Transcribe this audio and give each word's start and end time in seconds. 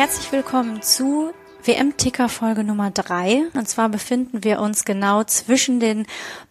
herzlich 0.00 0.32
willkommen 0.32 0.80
zu 0.80 1.30
WM-Ticker 1.62 2.30
Folge 2.30 2.64
Nummer 2.64 2.90
drei. 2.90 3.42
Und 3.52 3.68
zwar 3.68 3.90
befinden 3.90 4.42
wir 4.42 4.60
uns 4.60 4.86
genau 4.86 5.24
zwischen 5.24 5.78
den 5.78 6.06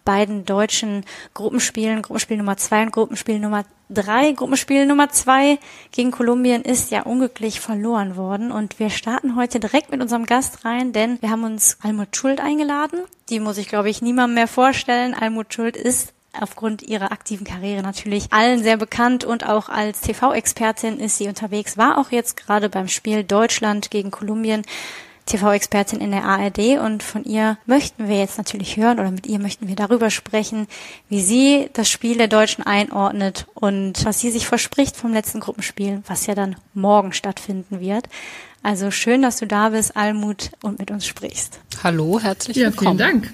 beiden 0.05 0.45
deutschen 0.45 1.04
Gruppenspielen, 1.34 2.04
Gruppenspiel 2.04 2.38
Nummer 2.38 2.57
zwei 2.57 2.84
und 2.84 2.91
Gruppenspiel 2.91 3.39
Nummer 3.39 3.63
drei. 3.89 4.34
Gruppenspiel 4.34 4.85
Nummer 4.85 5.09
zwei 5.09 5.57
gegen 5.91 6.12
Kolumbien 6.12 6.62
ist 6.62 6.91
ja 6.91 7.02
unglücklich 7.02 7.59
verloren 7.59 8.17
worden. 8.17 8.52
Und 8.52 8.77
wir 8.77 8.91
starten 8.91 9.35
heute 9.35 9.59
direkt 9.59 9.89
mit 9.89 10.00
unserem 10.00 10.27
Gast 10.27 10.63
rein, 10.63 10.93
denn 10.93 11.20
wir 11.20 11.31
haben 11.31 11.43
uns 11.43 11.79
Almut 11.81 12.16
Schuld 12.16 12.39
eingeladen. 12.41 13.00
Die 13.31 13.39
muss 13.39 13.57
ich, 13.57 13.68
glaube 13.68 13.89
ich, 13.89 14.04
niemandem 14.04 14.36
mehr 14.36 14.47
vorstellen. 14.47 15.16
Almut 15.16 15.52
Schuld 15.55 15.75
ist 15.75 16.13
aufgrund 16.33 16.83
ihrer 16.83 17.11
aktiven 17.11 17.45
Karriere 17.45 17.81
natürlich 17.81 18.31
allen 18.31 18.63
sehr 18.63 18.77
bekannt 18.77 19.23
und 19.23 19.47
auch 19.47 19.69
als 19.69 20.01
TV-Expertin 20.01 20.99
ist 20.99 21.17
sie 21.17 21.27
unterwegs, 21.27 21.77
war 21.77 21.97
auch 21.97 22.11
jetzt 22.11 22.38
gerade 22.38 22.69
beim 22.69 22.88
Spiel 22.88 23.23
Deutschland 23.23 23.91
gegen 23.91 24.11
Kolumbien 24.11 24.63
TV-Expertin 25.29 26.02
in 26.02 26.11
der 26.11 26.23
ARD 26.23 26.79
und 26.79 27.03
von 27.03 27.23
ihr 27.23 27.57
möchten 27.65 28.07
wir 28.07 28.17
jetzt 28.17 28.38
natürlich 28.38 28.77
hören 28.77 28.99
oder 28.99 29.11
mit 29.11 29.27
ihr 29.27 29.39
möchten 29.39 29.67
wir 29.67 29.75
darüber 29.75 30.09
sprechen, 30.09 30.67
wie 31.07 31.21
sie 31.21 31.69
das 31.73 31.89
Spiel 31.89 32.17
der 32.17 32.27
Deutschen 32.27 32.63
einordnet 32.63 33.45
und 33.53 34.03
was 34.05 34.19
sie 34.19 34.31
sich 34.31 34.47
verspricht 34.47 34.97
vom 34.97 35.13
letzten 35.13 35.39
Gruppenspiel, 35.39 36.02
was 36.07 36.25
ja 36.25 36.35
dann 36.35 36.55
morgen 36.73 37.13
stattfinden 37.13 37.80
wird. 37.80 38.09
Also 38.63 38.91
schön, 38.91 39.21
dass 39.21 39.38
du 39.38 39.47
da 39.47 39.69
bist, 39.69 39.95
Almut, 39.95 40.52
und 40.61 40.80
mit 40.80 40.91
uns 40.91 41.05
sprichst. 41.05 41.59
Hallo, 41.83 42.19
herzlich 42.19 42.57
willkommen. 42.57 42.97
Ja, 42.97 43.05
vielen 43.05 43.21
Dank. 43.21 43.33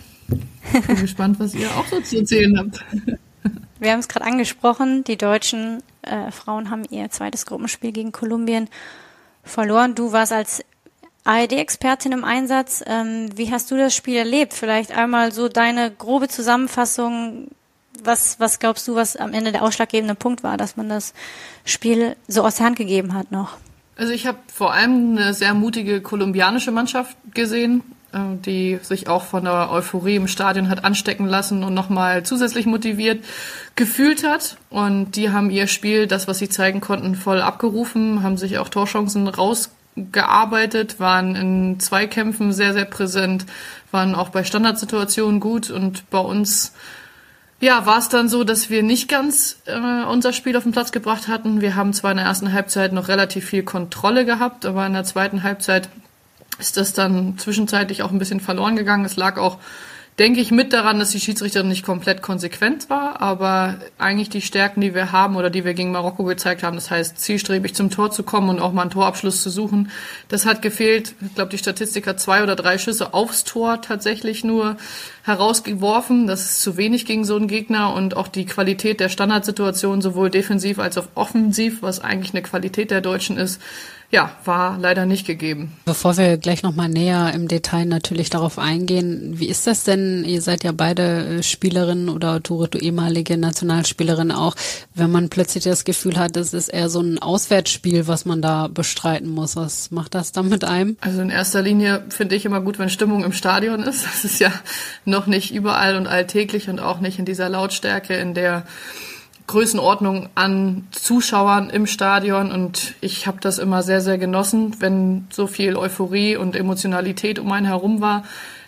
Ich 0.74 0.88
bin 0.88 0.96
gespannt, 0.98 1.40
was 1.40 1.54
ihr 1.54 1.70
auch 1.78 1.86
so 1.88 2.02
zu 2.02 2.18
erzählen 2.18 2.58
habt. 2.58 2.84
Wir 3.80 3.92
haben 3.92 4.00
es 4.00 4.08
gerade 4.08 4.26
angesprochen, 4.26 5.04
die 5.04 5.18
deutschen 5.18 5.84
äh, 6.02 6.32
Frauen 6.32 6.70
haben 6.70 6.84
ihr 6.90 7.10
zweites 7.12 7.46
Gruppenspiel 7.46 7.92
gegen 7.92 8.12
Kolumbien 8.12 8.70
verloren. 9.44 9.96
Du 9.96 10.12
warst 10.12 10.34
als 10.34 10.64
ARD-Expertin 11.26 12.12
im 12.12 12.24
Einsatz. 12.24 12.84
Ähm, 12.86 13.30
wie 13.36 13.52
hast 13.52 13.70
du 13.72 13.78
das 13.78 13.96
Spiel 13.96 14.16
erlebt? 14.16 14.54
Vielleicht 14.54 14.92
einmal 14.92 15.32
so 15.32 15.50
deine 15.50 15.92
grobe 15.92 16.28
Zusammenfassung. 16.28 17.48
Was, 18.04 18.40
was 18.40 18.60
glaubst 18.60 18.88
du, 18.88 18.96
was 18.96 19.16
am 19.16 19.34
Ende 19.34 19.52
der 19.52 19.64
ausschlaggebende 19.64 20.16
Punkt 20.16 20.44
war, 20.44 20.58
dass 20.58 20.78
man 20.78 20.90
das 20.90 21.14
Spiel 21.64 22.16
so 22.28 22.44
aus 22.44 22.56
der 22.56 22.68
Hand 22.68 22.76
gegeben 22.76 23.14
hat 23.14 23.32
noch? 23.32 23.58
Also 23.98 24.12
ich 24.12 24.28
habe 24.28 24.38
vor 24.54 24.74
allem 24.74 25.18
eine 25.18 25.34
sehr 25.34 25.54
mutige 25.54 26.02
kolumbianische 26.02 26.72
Mannschaft 26.72 27.16
gesehen, 27.34 27.82
die 28.46 28.80
sich 28.82 29.08
auch 29.08 29.24
von 29.24 29.44
der 29.44 29.72
Euphorie 29.72 30.16
im 30.16 30.28
Stadion 30.28 30.70
hat 30.70 30.84
anstecken 30.84 31.26
lassen 31.26 31.64
und 31.64 31.74
nochmal 31.74 32.24
zusätzlich 32.24 32.66
motiviert 32.66 33.24
gefühlt 33.76 34.26
hat. 34.26 34.58
Und 34.70 35.16
die 35.16 35.32
haben 35.32 35.50
ihr 35.50 35.68
Spiel, 35.68 36.08
das, 36.08 36.28
was 36.28 36.40
sie 36.40 36.50
zeigen 36.50 36.82
konnten, 36.82 37.16
voll 37.16 37.42
abgerufen, 37.42 38.24
haben 38.24 38.38
sich 38.38 38.58
auch 38.58 38.70
Torchancen 38.70 39.28
rausgearbeitet, 39.28 41.00
waren 41.00 41.36
in 41.36 41.80
Zweikämpfen 41.80 42.54
sehr, 42.54 42.74
sehr 42.74 42.86
präsent, 42.86 43.46
waren 43.92 44.16
auch 44.16 44.30
bei 44.30 44.44
Standardsituationen 44.44 45.40
gut 45.40 45.70
und 45.70 46.10
bei 46.10 46.20
uns 46.20 46.74
ja, 47.62 47.86
war 47.86 47.98
es 47.98 48.10
dann 48.10 48.28
so, 48.28 48.44
dass 48.44 48.70
wir 48.70 48.84
nicht 48.84 49.08
ganz 49.08 49.62
äh, 49.66 50.04
unser 50.06 50.34
Spiel 50.34 50.58
auf 50.58 50.64
den 50.64 50.74
Platz 50.74 50.92
gebracht 50.92 51.28
hatten. 51.28 51.62
Wir 51.62 51.76
haben 51.76 51.94
zwar 51.94 52.12
in 52.12 52.18
der 52.18 52.26
ersten 52.26 52.52
Halbzeit 52.52 52.92
noch 52.92 53.08
relativ 53.08 53.46
viel 53.46 53.64
Kontrolle 53.64 54.26
gehabt, 54.26 54.66
aber 54.66 54.86
in 54.86 54.94
der 54.94 55.06
zweiten 55.06 55.42
Halbzeit 55.42 55.90
ist 56.60 56.78
das 56.78 56.94
dann 56.94 57.38
zwischenzeitlich 57.38 58.04
auch 58.04 58.12
ein 58.12 58.20
bisschen 58.20 58.40
verloren 58.40 58.76
gegangen. 58.76 59.06
Es 59.06 59.16
lag 59.16 59.38
auch, 59.38 59.58
denke 60.18 60.40
ich, 60.40 60.52
mit 60.52 60.72
daran, 60.72 61.00
dass 61.00 61.10
die 61.10 61.20
Schiedsrichterin 61.20 61.68
nicht 61.68 61.86
komplett 61.86 62.22
konsequent 62.22 62.90
war, 62.90 63.22
aber 63.22 63.76
eigentlich 63.98 64.30
die 64.30 64.42
Stärken, 64.42 64.80
die 64.80 64.96
wir 64.96 65.12
haben 65.12 65.36
oder 65.36 65.50
die 65.50 65.66
wir 65.66 65.74
gegen 65.74 65.92
Marokko 65.92 66.24
gezeigt 66.24 66.64
haben, 66.64 66.78
das 66.78 66.90
heißt 66.90 67.20
zielstrebig 67.20 67.76
zum 67.76 67.90
Tor 67.90 68.12
zu 68.12 68.24
kommen 68.24 68.48
und 68.48 68.62
auch 68.62 68.72
mal 68.72 68.84
einen 68.84 68.92
Torabschluss 68.92 69.44
zu 69.44 69.50
suchen, 69.50 69.92
das 70.30 70.46
hat 70.46 70.62
gefehlt. 70.62 71.16
Ich 71.20 71.36
glaube, 71.36 71.52
die 71.52 71.58
Statistik 71.58 72.08
hat 72.08 72.22
zwei 72.22 72.44
oder 72.44 72.56
drei 72.56 72.78
Schüsse 72.78 73.14
aufs 73.14 73.44
Tor 73.44 73.82
tatsächlich 73.82 74.46
nur 74.46 74.78
herausgeworfen. 75.24 76.28
Das 76.28 76.46
ist 76.46 76.62
zu 76.62 76.78
wenig 76.78 77.06
gegen 77.06 77.26
so 77.26 77.36
einen 77.36 77.50
Gegner 77.50 77.94
und 77.94 78.16
auch 78.16 78.30
die 78.30 78.46
Qualität 78.46 79.02
der 79.02 79.10
Standardsituation, 79.10 80.02
sowohl 80.02 80.30
defensiv 80.30 80.80
als 80.80 80.98
auch 80.98 81.08
offensiv, 81.16 81.82
was 81.82 82.00
eigentlich 82.00 82.34
eine 82.34 82.44
Qualität 82.44 82.90
der 82.90 83.02
Deutschen 83.02 83.38
ist, 83.38 83.60
ja, 84.12 84.32
war 84.46 84.78
leider 84.78 85.06
nicht 85.06 85.26
gegeben. 85.26 85.74
Bevor 85.86 86.16
wir 86.18 86.38
gleich 86.38 86.64
nochmal 86.64 86.90
näher 86.90 87.32
im 87.34 87.48
Detail 87.48 87.86
natürlich 87.86 88.30
darauf 88.30 88.60
eingehen, 88.60 89.40
wie 89.40 89.48
ist 89.48 89.68
das 89.68 89.84
denn? 89.84 90.24
Ihr 90.26 90.42
seid 90.42 90.64
ja 90.64 90.72
beide 90.72 91.26
äh, 91.26 91.44
Spielerinnen 91.44 92.10
oder 92.10 92.42
Tore, 92.42 92.68
du 92.68 92.78
ehemalige 92.78 93.38
Nationalspielerin 93.38 94.32
auch, 94.32 94.56
wenn 94.94 95.12
man 95.12 95.30
plötzlich 95.30 95.64
das 95.64 95.84
Gefühl 95.84 96.18
hat, 96.18 96.38
es 96.38 96.54
ist 96.54 96.70
eher 96.70 96.90
so 96.90 97.02
ein 97.02 97.20
Auswärtsspiel, 97.20 98.08
was 98.08 98.26
man 98.26 98.42
da 98.42 98.68
bestreiten 98.68 99.30
muss. 99.30 99.56
Was 99.56 99.92
macht 99.92 100.16
das 100.16 100.32
dann 100.32 100.50
mit 100.50 100.64
einem? 100.64 100.98
Also 101.02 101.22
in 101.22 101.30
erster 101.30 101.62
Linie 101.62 102.06
finde 102.10 102.36
ich 102.36 102.46
immer 102.46 102.62
gut, 102.62 102.80
wenn 102.80 102.90
Stimmung 102.90 103.24
im 103.24 103.34
Stadion 103.34 103.82
ist. 103.84 104.06
Das 104.06 104.24
ist 104.24 104.40
ja 104.40 104.52
noch 105.04 105.28
nicht 105.28 105.54
überall 105.54 105.96
und 105.98 106.08
alltäglich 106.08 106.70
und 106.70 106.80
auch 106.80 107.00
nicht 107.00 107.20
in 107.20 107.26
dieser 107.26 107.50
Lautstärke, 107.50 108.16
in 108.16 108.34
der 108.34 108.66
Größenordnung 109.48 110.30
an 110.36 110.88
Zuschauern 110.92 111.70
im 111.70 111.88
Stadion 111.88 112.52
und 112.52 112.96
ich 113.02 113.28
habe 113.28 113.38
das 113.42 113.60
immer 113.60 113.84
sehr, 113.84 114.02
sehr 114.02 114.18
genossen, 114.18 114.76
wenn 114.80 115.28
so 115.32 115.48
viel 115.48 115.76
Euphorie 115.78 116.36
und 116.36 116.56
Emotionalität 116.56 117.40
um 117.40 117.52
einen 117.52 117.66
herum 117.66 118.02
war. 118.02 118.24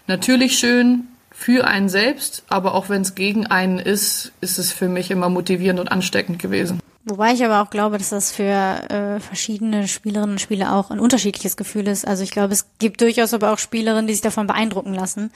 Natürlich 0.06 0.60
schön 0.60 1.08
für 1.32 1.68
einen 1.68 1.90
selbst, 1.90 2.44
aber 2.48 2.74
auch 2.74 2.90
wenn 2.90 3.02
es 3.02 3.16
gegen 3.16 3.48
einen 3.48 3.80
ist, 3.80 4.32
ist 4.42 4.58
es 4.58 4.72
für 4.72 4.90
mich 4.90 5.12
immer 5.12 5.30
motivierend 5.30 5.80
und 5.80 5.92
ansteckend 5.92 6.40
gewesen. 6.40 6.80
Wobei 7.10 7.32
ich 7.32 7.46
aber 7.46 7.62
auch 7.62 7.70
glaube, 7.70 7.98
dass 7.98 8.10
das 8.10 8.34
für 8.34 8.44
äh, 8.44 9.20
verschiedene 9.22 9.88
Spielerinnen 9.88 10.32
und 10.32 10.42
Spieler 10.42 10.76
auch 10.76 10.92
ein 10.92 11.00
unterschiedliches 11.00 11.56
Gefühl 11.56 11.88
ist. 11.88 12.06
Also 12.06 12.24
ich 12.24 12.32
glaube, 12.32 12.52
es 12.52 12.66
gibt 12.80 13.00
durchaus 13.00 13.34
aber 13.34 13.54
auch 13.54 13.60
Spielerinnen, 13.60 14.08
die 14.08 14.14
sich 14.14 14.22
davon 14.22 14.46
beeindrucken 14.46 14.94
lassen 14.94 15.32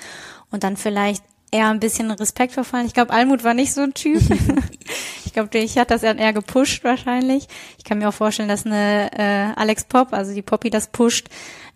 und 0.51 0.65
dann 0.65 0.75
vielleicht 0.75 1.23
eher 1.51 1.69
ein 1.69 1.79
bisschen 1.79 2.09
Respekt 2.11 2.53
verfallen. 2.53 2.87
Ich 2.87 2.93
glaube, 2.93 3.11
Almut 3.11 3.43
war 3.43 3.53
nicht 3.53 3.73
so 3.73 3.81
ein 3.81 3.93
Typ. 3.93 4.21
ich 5.25 5.33
glaube, 5.33 5.57
ich 5.57 5.77
hat 5.77 5.91
das 5.91 6.03
eher 6.03 6.33
gepusht 6.33 6.83
wahrscheinlich. 6.83 7.47
Ich 7.77 7.83
kann 7.83 7.97
mir 7.97 8.09
auch 8.09 8.13
vorstellen, 8.13 8.49
dass 8.49 8.65
eine 8.65 9.11
äh, 9.13 9.59
Alex 9.59 9.83
Pop, 9.83 10.13
also 10.13 10.33
die 10.33 10.41
Poppy, 10.41 10.69
das 10.69 10.87
pusht. 10.87 11.27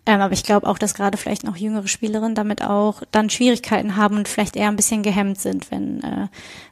Ähm, 0.06 0.20
aber 0.20 0.32
ich 0.32 0.44
glaube 0.44 0.66
auch, 0.66 0.78
dass 0.78 0.94
gerade 0.94 1.18
vielleicht 1.18 1.44
noch 1.44 1.56
jüngere 1.56 1.88
Spielerinnen 1.88 2.34
damit 2.34 2.62
auch 2.62 3.02
dann 3.10 3.28
Schwierigkeiten 3.28 3.96
haben 3.96 4.16
und 4.16 4.28
vielleicht 4.28 4.56
eher 4.56 4.68
ein 4.68 4.76
bisschen 4.76 5.02
gehemmt 5.02 5.40
sind, 5.40 5.70
wenn, 5.70 6.02
äh, 6.02 6.28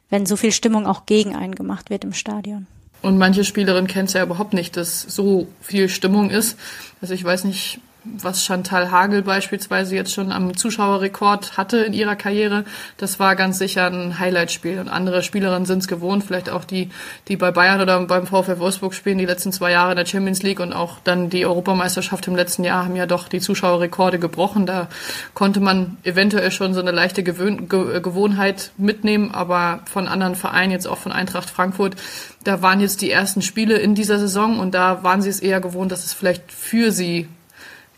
wenn 0.09 0.25
so 0.25 0.37
viel 0.37 0.53
Stimmung 0.53 0.87
auch 0.87 1.05
gegen 1.05 1.35
einen 1.35 1.53
gemacht 1.53 1.89
wird 1.89 2.05
im 2.05 2.13
Stadion. 2.13 2.65
Und 3.01 3.17
manche 3.17 3.43
Spielerinnen 3.43 3.87
kennen 3.87 4.07
es 4.07 4.13
ja 4.13 4.23
überhaupt 4.23 4.53
nicht, 4.53 4.77
dass 4.77 5.01
so 5.01 5.47
viel 5.61 5.89
Stimmung 5.89 6.29
ist. 6.31 6.57
Also 7.01 7.13
ich 7.13 7.23
weiß 7.23 7.43
nicht, 7.43 7.79
was 8.05 8.45
Chantal 8.45 8.91
Hagel 8.91 9.21
beispielsweise 9.21 9.95
jetzt 9.95 10.13
schon 10.13 10.31
am 10.31 10.55
Zuschauerrekord 10.55 11.57
hatte 11.57 11.77
in 11.77 11.93
ihrer 11.93 12.15
Karriere, 12.15 12.65
das 12.97 13.19
war 13.19 13.35
ganz 13.35 13.57
sicher 13.57 13.87
ein 13.87 14.19
Highlightspiel. 14.19 14.79
Und 14.79 14.89
andere 14.89 15.23
Spielerinnen 15.23 15.65
sind 15.65 15.79
es 15.79 15.87
gewohnt, 15.87 16.23
vielleicht 16.23 16.49
auch 16.49 16.65
die, 16.65 16.89
die 17.27 17.37
bei 17.37 17.51
Bayern 17.51 17.81
oder 17.81 17.99
beim 18.05 18.27
VfL 18.27 18.59
Wolfsburg 18.59 18.93
spielen, 18.93 19.17
die 19.17 19.25
letzten 19.25 19.51
zwei 19.51 19.71
Jahre 19.71 19.91
in 19.91 19.97
der 19.97 20.05
Champions 20.05 20.43
League 20.43 20.59
und 20.59 20.73
auch 20.73 20.99
dann 21.03 21.29
die 21.29 21.45
Europameisterschaft 21.45 22.27
im 22.27 22.35
letzten 22.35 22.63
Jahr 22.63 22.85
haben 22.85 22.95
ja 22.95 23.05
doch 23.05 23.27
die 23.27 23.39
Zuschauerrekorde 23.39 24.19
gebrochen. 24.19 24.65
Da 24.65 24.87
konnte 25.33 25.59
man 25.59 25.97
eventuell 26.03 26.51
schon 26.51 26.73
so 26.73 26.79
eine 26.79 26.91
leichte 26.91 27.23
Gewöhn 27.23 27.67
Gewohnheit 27.67 28.71
mitnehmen, 28.77 29.31
aber 29.31 29.81
von 29.85 30.07
anderen 30.07 30.35
Vereinen, 30.35 30.71
jetzt 30.71 30.87
auch 30.87 30.97
von 30.97 31.11
Eintracht 31.11 31.49
Frankfurt, 31.49 31.95
da 32.43 32.61
waren 32.61 32.79
jetzt 32.79 33.01
die 33.01 33.11
ersten 33.11 33.41
Spiele 33.41 33.77
in 33.77 33.95
dieser 33.95 34.19
Saison 34.19 34.59
und 34.59 34.73
da 34.73 35.03
waren 35.03 35.21
sie 35.21 35.29
es 35.29 35.39
eher 35.39 35.61
gewohnt, 35.61 35.91
dass 35.91 36.05
es 36.05 36.13
vielleicht 36.13 36.51
für 36.51 36.91
sie 36.91 37.27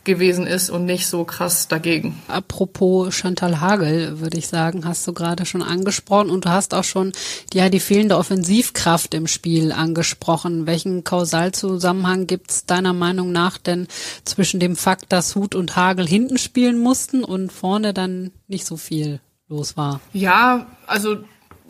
gewesen 0.08 0.46
ist 0.46 0.70
und 0.70 0.86
nicht 0.86 1.06
so 1.06 1.24
krass 1.24 1.68
dagegen. 1.68 2.20
Apropos 2.28 3.14
Chantal 3.14 3.60
Hagel, 3.60 4.20
würde 4.20 4.38
ich 4.38 4.48
sagen, 4.48 4.86
hast 4.86 5.06
du 5.06 5.12
gerade 5.12 5.44
schon 5.44 5.62
angesprochen 5.62 6.30
und 6.30 6.46
du 6.46 6.48
hast 6.48 6.72
auch 6.72 6.82
schon 6.82 7.12
ja 7.52 7.68
die 7.68 7.78
fehlende 7.78 8.16
Offensivkraft 8.16 9.12
im 9.12 9.26
Spiel 9.26 9.70
angesprochen. 9.70 10.66
Welchen 10.66 11.04
Kausalzusammenhang 11.04 12.26
gibt 12.26 12.50
es 12.50 12.64
deiner 12.64 12.94
Meinung 12.94 13.32
nach 13.32 13.58
denn 13.58 13.86
zwischen 14.24 14.60
dem 14.60 14.76
Fakt, 14.76 15.12
dass 15.12 15.36
Hut 15.36 15.54
und 15.54 15.76
Hagel 15.76 16.08
hinten 16.08 16.38
spielen 16.38 16.78
mussten 16.78 17.22
und 17.22 17.52
vorne 17.52 17.92
dann 17.92 18.32
nicht 18.48 18.66
so 18.66 18.78
viel 18.78 19.20
los 19.46 19.76
war? 19.76 20.00
Ja, 20.14 20.68
also 20.86 21.18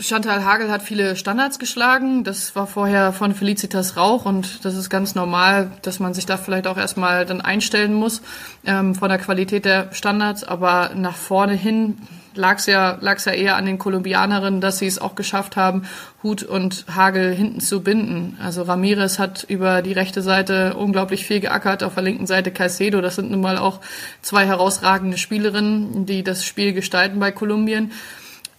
Chantal 0.00 0.44
Hagel 0.44 0.70
hat 0.70 0.82
viele 0.82 1.16
Standards 1.16 1.58
geschlagen. 1.58 2.22
Das 2.22 2.54
war 2.54 2.68
vorher 2.68 3.12
von 3.12 3.34
Felicitas 3.34 3.96
Rauch 3.96 4.26
und 4.26 4.64
das 4.64 4.76
ist 4.76 4.90
ganz 4.90 5.16
normal, 5.16 5.72
dass 5.82 5.98
man 5.98 6.14
sich 6.14 6.24
da 6.24 6.36
vielleicht 6.36 6.68
auch 6.68 6.76
erstmal 6.76 7.26
dann 7.26 7.40
einstellen 7.40 7.94
muss 7.94 8.22
ähm, 8.64 8.94
von 8.94 9.08
der 9.08 9.18
Qualität 9.18 9.64
der 9.64 9.92
Standards. 9.92 10.44
Aber 10.44 10.92
nach 10.94 11.16
vorne 11.16 11.54
hin 11.54 11.98
lag 12.34 12.58
es 12.58 12.66
ja, 12.66 12.96
lag's 13.00 13.24
ja 13.24 13.32
eher 13.32 13.56
an 13.56 13.66
den 13.66 13.78
Kolumbianerinnen, 13.78 14.60
dass 14.60 14.78
sie 14.78 14.86
es 14.86 15.00
auch 15.00 15.16
geschafft 15.16 15.56
haben, 15.56 15.82
Hut 16.22 16.44
und 16.44 16.84
Hagel 16.94 17.34
hinten 17.34 17.60
zu 17.60 17.82
binden. 17.82 18.38
Also 18.40 18.62
Ramirez 18.62 19.18
hat 19.18 19.44
über 19.48 19.82
die 19.82 19.92
rechte 19.92 20.22
Seite 20.22 20.74
unglaublich 20.74 21.26
viel 21.26 21.40
geackert, 21.40 21.82
auf 21.82 21.94
der 21.94 22.04
linken 22.04 22.28
Seite 22.28 22.52
Caicedo. 22.52 23.00
Das 23.00 23.16
sind 23.16 23.32
nun 23.32 23.40
mal 23.40 23.58
auch 23.58 23.80
zwei 24.22 24.46
herausragende 24.46 25.18
Spielerinnen, 25.18 26.06
die 26.06 26.22
das 26.22 26.44
Spiel 26.44 26.72
gestalten 26.72 27.18
bei 27.18 27.32
Kolumbien. 27.32 27.90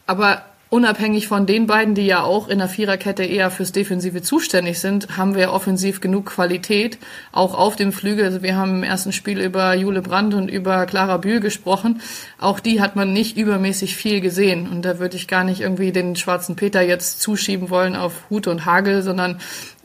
Aber 0.05 0.41
unabhängig 0.69 1.27
von 1.27 1.45
den 1.45 1.65
beiden, 1.65 1.95
die 1.95 2.05
ja 2.05 2.21
auch 2.21 2.47
in 2.47 2.59
der 2.59 2.69
Viererkette 2.69 3.23
eher 3.23 3.49
fürs 3.49 3.71
Defensive 3.71 4.21
zuständig 4.21 4.79
sind, 4.79 5.17
haben 5.17 5.35
wir 5.35 5.51
offensiv 5.51 5.99
genug 5.99 6.27
Qualität, 6.27 6.99
auch 7.31 7.55
auf 7.57 7.75
dem 7.75 7.91
Flügel. 7.91 8.25
Also 8.25 8.43
wir 8.43 8.55
haben 8.55 8.75
im 8.77 8.83
ersten 8.83 9.11
Spiel 9.11 9.39
über 9.39 9.73
Jule 9.73 10.01
Brandt 10.01 10.35
und 10.35 10.49
über 10.49 10.85
Clara 10.85 11.17
Bühl 11.17 11.39
gesprochen. 11.39 12.01
Auch 12.39 12.59
die 12.59 12.81
hat 12.81 12.95
man 12.95 13.13
nicht 13.13 13.35
übermäßig 13.35 13.95
viel 13.95 14.21
gesehen. 14.21 14.69
Und 14.69 14.83
da 14.83 14.99
würde 14.99 15.15
ich 15.15 15.27
gar 15.27 15.43
nicht 15.43 15.61
irgendwie 15.61 15.91
den 15.91 16.15
schwarzen 16.15 16.55
Peter 16.55 16.81
jetzt 16.81 17.19
zuschieben 17.19 17.71
wollen 17.71 17.95
auf 17.95 18.29
Hut 18.29 18.45
und 18.45 18.65
Hagel, 18.65 19.01
sondern 19.01 19.39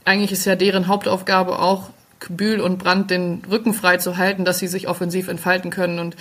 eigentlich 0.04 0.32
ist 0.32 0.44
ja 0.44 0.54
deren 0.54 0.86
Hauptaufgabe 0.86 1.58
auch, 1.58 1.90
Bühl 2.30 2.60
und 2.60 2.78
Brandt 2.78 3.10
den 3.10 3.42
Rücken 3.50 3.74
frei 3.74 3.98
zu 3.98 4.16
halten, 4.16 4.46
dass 4.46 4.58
sie 4.58 4.66
sich 4.66 4.88
offensiv 4.88 5.28
entfalten 5.28 5.70
können. 5.70 5.98
Und 5.98 6.16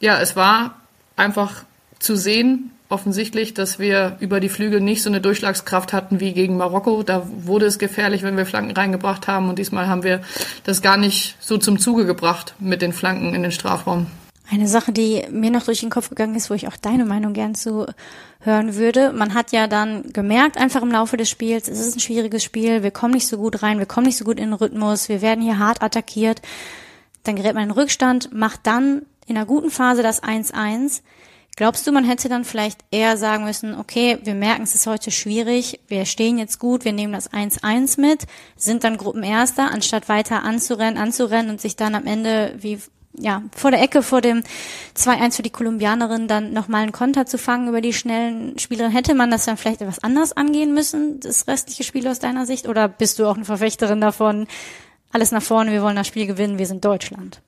ja, 0.00 0.20
es 0.20 0.34
war 0.34 0.80
einfach 1.14 1.62
zu 2.00 2.16
sehen, 2.16 2.72
offensichtlich, 2.88 3.54
dass 3.54 3.78
wir 3.78 4.16
über 4.20 4.40
die 4.40 4.48
Flügel 4.48 4.80
nicht 4.80 5.02
so 5.02 5.10
eine 5.10 5.20
Durchschlagskraft 5.20 5.92
hatten 5.92 6.20
wie 6.20 6.32
gegen 6.32 6.56
Marokko. 6.56 7.02
Da 7.02 7.26
wurde 7.28 7.66
es 7.66 7.78
gefährlich, 7.78 8.22
wenn 8.22 8.36
wir 8.36 8.46
Flanken 8.46 8.72
reingebracht 8.72 9.26
haben. 9.28 9.48
Und 9.48 9.58
diesmal 9.58 9.88
haben 9.88 10.02
wir 10.02 10.20
das 10.64 10.82
gar 10.82 10.96
nicht 10.96 11.36
so 11.40 11.58
zum 11.58 11.78
Zuge 11.78 12.06
gebracht 12.06 12.54
mit 12.58 12.82
den 12.82 12.92
Flanken 12.92 13.34
in 13.34 13.42
den 13.42 13.52
Strafraum. 13.52 14.06
Eine 14.48 14.68
Sache, 14.68 14.92
die 14.92 15.24
mir 15.32 15.50
noch 15.50 15.64
durch 15.64 15.80
den 15.80 15.90
Kopf 15.90 16.08
gegangen 16.08 16.36
ist, 16.36 16.50
wo 16.50 16.54
ich 16.54 16.68
auch 16.68 16.76
deine 16.76 17.04
Meinung 17.04 17.32
gern 17.32 17.56
zu 17.56 17.86
hören 18.40 18.76
würde. 18.76 19.12
Man 19.12 19.34
hat 19.34 19.50
ja 19.50 19.66
dann 19.66 20.12
gemerkt, 20.12 20.56
einfach 20.56 20.82
im 20.82 20.92
Laufe 20.92 21.16
des 21.16 21.28
Spiels, 21.28 21.66
es 21.66 21.80
ist 21.80 21.96
ein 21.96 22.00
schwieriges 22.00 22.44
Spiel, 22.44 22.84
wir 22.84 22.92
kommen 22.92 23.14
nicht 23.14 23.26
so 23.26 23.38
gut 23.38 23.64
rein, 23.64 23.80
wir 23.80 23.86
kommen 23.86 24.06
nicht 24.06 24.16
so 24.16 24.24
gut 24.24 24.38
in 24.38 24.50
den 24.50 24.52
Rhythmus, 24.52 25.08
wir 25.08 25.20
werden 25.20 25.42
hier 25.42 25.58
hart 25.58 25.82
attackiert. 25.82 26.42
Dann 27.24 27.34
gerät 27.34 27.54
man 27.54 27.64
in 27.64 27.70
Rückstand, 27.72 28.32
macht 28.32 28.60
dann 28.62 29.02
in 29.26 29.36
einer 29.36 29.46
guten 29.46 29.70
Phase 29.70 30.04
das 30.04 30.22
1-1. 30.22 31.00
Glaubst 31.56 31.86
du, 31.86 31.92
man 31.92 32.04
hätte 32.04 32.28
dann 32.28 32.44
vielleicht 32.44 32.80
eher 32.90 33.16
sagen 33.16 33.44
müssen, 33.44 33.78
okay, 33.78 34.18
wir 34.22 34.34
merken, 34.34 34.64
es 34.64 34.74
ist 34.74 34.86
heute 34.86 35.10
schwierig, 35.10 35.80
wir 35.88 36.04
stehen 36.04 36.36
jetzt 36.36 36.58
gut, 36.58 36.84
wir 36.84 36.92
nehmen 36.92 37.14
das 37.14 37.32
1-1 37.32 37.98
mit, 37.98 38.26
sind 38.56 38.84
dann 38.84 38.98
Gruppenerster, 38.98 39.70
anstatt 39.70 40.10
weiter 40.10 40.44
anzurennen, 40.44 40.98
anzurennen 40.98 41.50
und 41.50 41.60
sich 41.60 41.74
dann 41.74 41.94
am 41.94 42.06
Ende 42.06 42.54
wie 42.58 42.78
ja, 43.18 43.42
vor 43.56 43.70
der 43.70 43.80
Ecke 43.80 44.02
vor 44.02 44.20
dem 44.20 44.42
2-1 44.94 45.36
für 45.36 45.42
die 45.42 45.50
Kolumbianerin 45.50 46.28
dann 46.28 46.52
nochmal 46.52 46.82
einen 46.82 46.92
Konter 46.92 47.24
zu 47.24 47.38
fangen 47.38 47.68
über 47.68 47.80
die 47.80 47.94
schnellen 47.94 48.58
Spielerinnen. 48.58 48.94
Hätte 48.94 49.14
man 49.14 49.30
das 49.30 49.46
dann 49.46 49.56
vielleicht 49.56 49.80
etwas 49.80 50.04
anders 50.04 50.36
angehen 50.36 50.74
müssen, 50.74 51.20
das 51.20 51.48
restliche 51.48 51.84
Spiel 51.84 52.06
aus 52.08 52.18
deiner 52.18 52.44
Sicht? 52.44 52.68
Oder 52.68 52.86
bist 52.88 53.18
du 53.18 53.26
auch 53.26 53.36
eine 53.36 53.46
Verfechterin 53.46 54.02
davon, 54.02 54.46
alles 55.10 55.32
nach 55.32 55.42
vorne, 55.42 55.72
wir 55.72 55.82
wollen 55.82 55.96
das 55.96 56.06
Spiel 56.06 56.26
gewinnen, 56.26 56.58
wir 56.58 56.66
sind 56.66 56.84
Deutschland? 56.84 57.40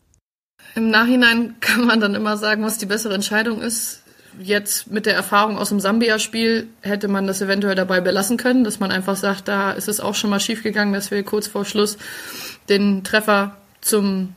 Im 0.75 0.91
Nachhinein 0.91 1.57
kann 1.61 1.87
man 1.87 2.01
dann 2.01 2.15
immer 2.15 2.37
sagen, 2.37 2.65
was 2.65 2.79
die 2.79 2.87
bessere 2.87 3.15
Entscheidung 3.15 3.61
ist. 3.61 4.03
Jetzt 4.41 4.91
mit 4.91 5.07
der 5.07 5.15
Erfahrung 5.15 5.59
aus 5.59 5.71
dem 5.71 5.81
Sambia-Spiel 5.81 6.69
hätte 6.83 7.09
man 7.09 7.27
das 7.27 7.43
eventuell 7.43 7.75
dabei 7.75 8.01
belassen 8.01 8.37
können, 8.37 8.63
dass 8.63 8.79
man 8.79 8.93
einfach 8.93 9.17
sagt, 9.17 9.49
da 9.49 9.73
ist 9.73 9.89
es 9.89 9.99
auch 9.99 10.15
schon 10.15 10.31
mal 10.31 10.39
schiefgegangen, 10.39 10.95
dass 10.95 11.11
wir 11.11 11.23
kurz 11.25 11.49
vor 11.49 11.65
Schluss 11.65 11.99
den 12.69 13.03
Treffer 13.03 13.57
zum, 13.81 14.37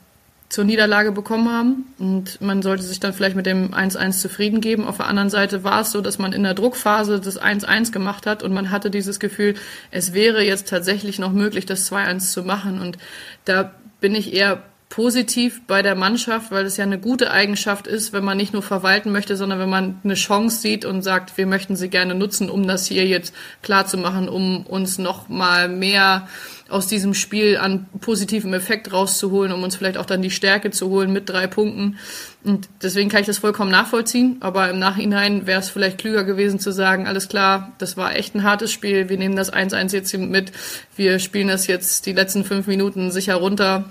zur 0.50 0.64
Niederlage 0.64 1.12
bekommen 1.12 1.52
haben. 1.52 1.94
Und 2.00 2.42
man 2.42 2.64
sollte 2.64 2.82
sich 2.82 3.00
dann 3.00 3.14
vielleicht 3.14 3.36
mit 3.36 3.46
dem 3.46 3.76
1-1 3.76 4.22
zufrieden 4.22 4.60
geben. 4.60 4.88
Auf 4.88 4.98
der 4.98 5.06
anderen 5.06 5.30
Seite 5.30 5.64
war 5.64 5.82
es 5.82 5.92
so, 5.92 6.02
dass 6.02 6.18
man 6.18 6.34
in 6.34 6.42
der 6.42 6.56
Druckphase 6.56 7.20
das 7.20 7.40
1-1 7.40 7.92
gemacht 7.92 8.26
hat 8.26 8.42
und 8.42 8.54
man 8.54 8.72
hatte 8.72 8.90
dieses 8.90 9.20
Gefühl, 9.20 9.54
es 9.92 10.14
wäre 10.14 10.44
jetzt 10.44 10.68
tatsächlich 10.68 11.20
noch 11.20 11.32
möglich, 11.32 11.68
das 11.68 11.92
2-1 11.92 12.32
zu 12.32 12.42
machen. 12.42 12.82
Und 12.82 12.98
da 13.46 13.72
bin 14.00 14.16
ich 14.16 14.34
eher 14.34 14.64
positiv 14.92 15.62
bei 15.68 15.82
der 15.82 15.96
Mannschaft, 15.96 16.52
weil 16.52 16.66
es 16.66 16.76
ja 16.76 16.84
eine 16.84 17.00
gute 17.00 17.32
Eigenschaft 17.32 17.88
ist, 17.88 18.12
wenn 18.12 18.26
man 18.26 18.36
nicht 18.36 18.52
nur 18.52 18.62
verwalten 18.62 19.14
möchte, 19.14 19.38
sondern 19.38 19.58
wenn 19.58 19.70
man 19.70 20.02
eine 20.04 20.16
Chance 20.16 20.60
sieht 20.60 20.84
und 20.84 21.02
sagt, 21.02 21.38
wir 21.38 21.48
möchten 21.48 21.78
sie 21.78 21.88
gerne 21.88 22.14
nutzen, 22.14 22.50
um 22.50 22.68
das 22.68 22.88
hier 22.88 23.08
jetzt 23.08 23.34
klar 23.64 23.88
zu 23.88 23.98
machen, 23.98 24.28
um 24.28 24.66
uns 24.66 24.98
noch 24.98 25.30
mal 25.30 25.70
mehr 25.70 26.28
aus 26.68 26.88
diesem 26.88 27.14
Spiel 27.14 27.58
an 27.58 27.86
positivem 28.02 28.54
Effekt 28.54 28.92
rauszuholen, 28.92 29.54
um 29.54 29.64
uns 29.64 29.78
vielleicht 29.78 29.98
auch 29.98 30.06
dann 30.06 30.22
die 30.22 30.30
Stärke 30.30 30.72
zu 30.72 30.90
holen 30.90 31.14
mit 31.14 31.30
drei 31.30 31.48
Punkten. 31.48 31.98
Und 32.44 32.68
deswegen 32.84 33.10
kann 33.10 33.22
ich 33.22 33.28
das 33.28 33.38
vollkommen 33.38 33.72
nachvollziehen. 33.72 34.38
Aber 34.42 34.70
im 34.70 34.80
Nachhinein 34.80 35.48
wäre 35.48 35.62
es 35.62 35.70
vielleicht 35.70 36.00
klüger 36.00 36.26
gewesen 36.26 36.60
zu 36.60 36.72
sagen, 36.72 37.08
alles 37.08 37.30
klar, 37.30 37.72
das 37.78 37.96
war 37.96 38.16
echt 38.16 38.36
ein 38.36 38.44
hartes 38.44 38.74
Spiel. 38.74 39.08
Wir 39.08 39.18
nehmen 39.18 39.38
das 39.38 39.54
1-1 39.54 39.94
jetzt 39.94 40.14
mit. 40.18 40.52
Wir 40.98 41.20
spielen 41.20 41.48
das 41.48 41.68
jetzt 41.68 42.06
die 42.06 42.14
letzten 42.14 42.44
fünf 42.44 42.68
Minuten 42.68 43.12
sicher 43.12 43.36
runter 43.36 43.86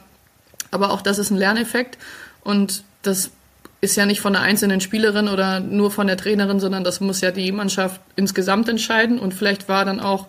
aber 0.70 0.90
auch 0.90 1.02
das 1.02 1.19
ist 1.19 1.31
ein 1.31 1.37
Lerneffekt 1.37 1.99
und 2.43 2.84
das 3.02 3.31
ist 3.81 3.96
ja 3.96 4.06
nicht 4.06 4.20
von 4.20 4.34
der 4.34 4.43
einzelnen 4.43 4.81
Spielerin 4.81 5.28
oder 5.28 5.61
nur 5.61 5.90
von 5.90 6.06
der 6.06 6.17
Trainerin, 6.17 6.61
sondern 6.61 6.84
das 6.84 7.00
muss 7.00 7.20
ja 7.20 7.31
die 7.31 7.50
Mannschaft 7.50 8.00
insgesamt 8.14 8.69
entscheiden. 8.69 9.19
Und 9.19 9.32
vielleicht 9.32 9.69
war 9.69 9.84
dann 9.84 10.00
auch 10.00 10.26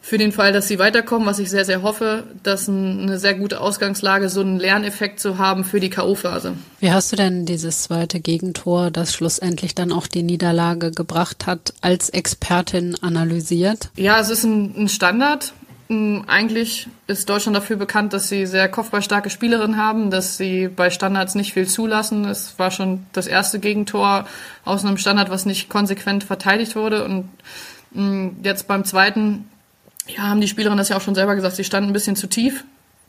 für 0.00 0.16
den 0.16 0.32
Fall, 0.32 0.52
dass 0.52 0.68
sie 0.68 0.78
weiterkommen, 0.78 1.26
was 1.26 1.38
ich 1.38 1.50
sehr, 1.50 1.66
sehr 1.66 1.82
hoffe, 1.82 2.24
dass 2.42 2.66
eine 2.66 3.18
sehr 3.18 3.34
gute 3.34 3.60
Ausgangslage, 3.60 4.30
so 4.30 4.40
einen 4.40 4.58
Lerneffekt 4.58 5.20
zu 5.20 5.36
haben 5.36 5.64
für 5.64 5.80
die 5.80 5.90
K.O.-Phase. 5.90 6.54
Wie 6.80 6.90
hast 6.90 7.12
du 7.12 7.16
denn 7.16 7.44
dieses 7.44 7.82
zweite 7.82 8.20
Gegentor, 8.20 8.90
das 8.90 9.12
schlussendlich 9.12 9.74
dann 9.74 9.92
auch 9.92 10.06
die 10.06 10.22
Niederlage 10.22 10.92
gebracht 10.92 11.46
hat, 11.46 11.74
als 11.82 12.08
Expertin 12.08 12.96
analysiert? 13.02 13.90
Ja, 13.96 14.18
es 14.18 14.30
ist 14.30 14.44
ein, 14.44 14.84
ein 14.84 14.88
Standard. 14.88 15.52
Hm, 15.88 16.24
eigentlich 16.26 16.86
ist 17.06 17.30
Deutschland 17.30 17.56
dafür 17.56 17.76
bekannt, 17.76 18.12
dass 18.12 18.28
sie 18.28 18.44
sehr 18.44 18.68
kopfballstarke 18.68 19.30
Spielerinnen 19.30 19.78
haben, 19.78 20.10
dass 20.10 20.36
sie 20.36 20.68
bei 20.68 20.90
Standards 20.90 21.34
nicht 21.34 21.54
viel 21.54 21.66
zulassen. 21.66 22.26
Es 22.26 22.58
war 22.58 22.70
schon 22.70 23.06
das 23.12 23.26
erste 23.26 23.58
Gegentor 23.58 24.26
aus 24.66 24.84
einem 24.84 24.98
Standard, 24.98 25.30
was 25.30 25.46
nicht 25.46 25.70
konsequent 25.70 26.24
verteidigt 26.24 26.76
wurde. 26.76 27.04
Und 27.04 27.30
hm, 27.94 28.36
jetzt 28.42 28.68
beim 28.68 28.84
zweiten, 28.84 29.48
ja, 30.06 30.24
haben 30.24 30.42
die 30.42 30.48
Spielerinnen 30.48 30.78
das 30.78 30.90
ja 30.90 30.96
auch 30.96 31.00
schon 31.00 31.14
selber 31.14 31.34
gesagt, 31.34 31.56
sie 31.56 31.64
standen 31.64 31.90
ein 31.90 31.94
bisschen 31.94 32.16
zu 32.16 32.26
tief. 32.26 32.64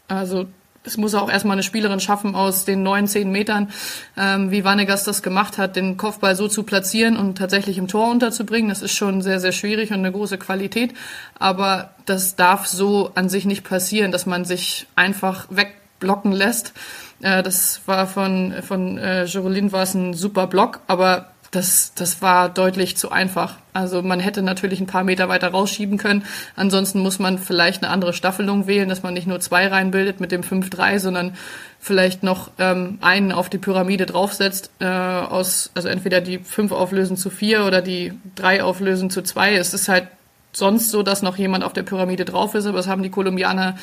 Also 0.08 0.48
es 0.84 0.98
muss 0.98 1.14
auch 1.14 1.30
erstmal 1.30 1.56
eine 1.56 1.64
Spielerin 1.64 2.00
schaffen, 2.00 2.36
aus 2.36 2.66
den 2.66 2.84
neun, 2.84 3.08
zehn 3.08 3.32
Metern, 3.32 3.70
ähm, 4.18 4.52
wie 4.52 4.64
Vanegas 4.64 5.04
das 5.04 5.22
gemacht 5.22 5.58
hat, 5.58 5.76
den 5.76 5.98
Kopfball 5.98 6.36
so 6.36 6.48
zu 6.48 6.64
platzieren 6.64 7.18
und 7.18 7.38
tatsächlich 7.38 7.78
im 7.78 7.88
Tor 7.88 8.10
unterzubringen. 8.10 8.70
Das 8.70 8.82
ist 8.82 8.94
schon 8.94 9.22
sehr, 9.22 9.40
sehr 9.40 9.52
schwierig 9.52 9.92
und 9.92 10.00
eine 10.00 10.12
große 10.12 10.38
Qualität. 10.38 10.94
Aber 11.38 11.92
das 12.06 12.36
darf 12.36 12.68
so 12.68 13.12
an 13.16 13.30
sich 13.30 13.46
nicht 13.46 13.64
passieren, 13.64 14.12
dass 14.12 14.26
man 14.26 14.46
sich 14.46 14.88
einfach 14.96 15.48
wegblocken 15.50 16.32
lässt. 16.32 16.74
Äh, 17.22 17.44
das 17.44 17.82
war 17.86 18.08
von, 18.08 18.54
von 18.62 18.98
äh, 18.98 19.26
Jorolin 19.26 19.72
war 19.72 19.84
es 19.84 19.94
ein 19.94 20.14
super 20.14 20.48
Block, 20.48 20.82
aber 20.88 21.32
das, 21.52 21.94
das 21.96 22.22
war 22.22 22.50
deutlich 22.50 22.96
zu 22.96 23.12
einfach. 23.12 23.56
Also 23.74 24.02
man 24.02 24.20
hätte 24.20 24.42
natürlich 24.42 24.80
ein 24.80 24.88
paar 24.88 25.04
Meter 25.04 25.30
weiter 25.30 25.50
rausschieben 25.50 25.98
können. 25.98 26.24
Ansonsten 26.56 27.00
muss 27.00 27.18
man 27.18 27.40
vielleicht 27.40 27.84
eine 27.84 27.92
andere 27.92 28.14
Staffelung 28.14 28.68
wählen, 28.68 28.90
dass 28.90 29.04
man 29.04 29.14
nicht 29.14 29.26
nur 29.26 29.40
zwei 29.40 29.68
reinbildet 29.68 30.20
mit 30.20 30.32
dem 30.32 30.42
5-3, 30.42 31.00
sondern 31.00 31.36
vielleicht 31.80 32.24
noch 32.24 32.52
ähm, 32.60 33.00
einen 33.02 33.32
auf 33.32 33.50
die 33.50 33.58
Pyramide 33.58 34.06
draufsetzt, 34.06 34.70
äh, 34.80 34.86
aus, 34.86 35.72
also 35.74 35.88
entweder 35.88 36.22
die 36.22 36.40
fünf 36.40 36.72
auflösen 36.72 37.18
zu 37.18 37.30
vier 37.30 37.66
oder 37.66 37.82
die 37.82 38.14
drei 38.36 38.64
auflösen 38.64 39.10
zu 39.10 39.24
zwei. 39.24 39.56
Es 39.56 39.74
ist 39.74 39.90
halt 39.90 40.08
sonst 40.52 40.92
so, 40.92 41.04
dass 41.04 41.22
noch 41.22 41.38
jemand 41.38 41.64
auf 41.64 41.74
der 41.74 41.84
Pyramide 41.84 42.26
drauf 42.26 42.54
ist, 42.54 42.66
aber 42.66 42.78
das 42.78 42.88
haben 42.88 43.04
die 43.04 43.10
Kolumbianer 43.10 43.78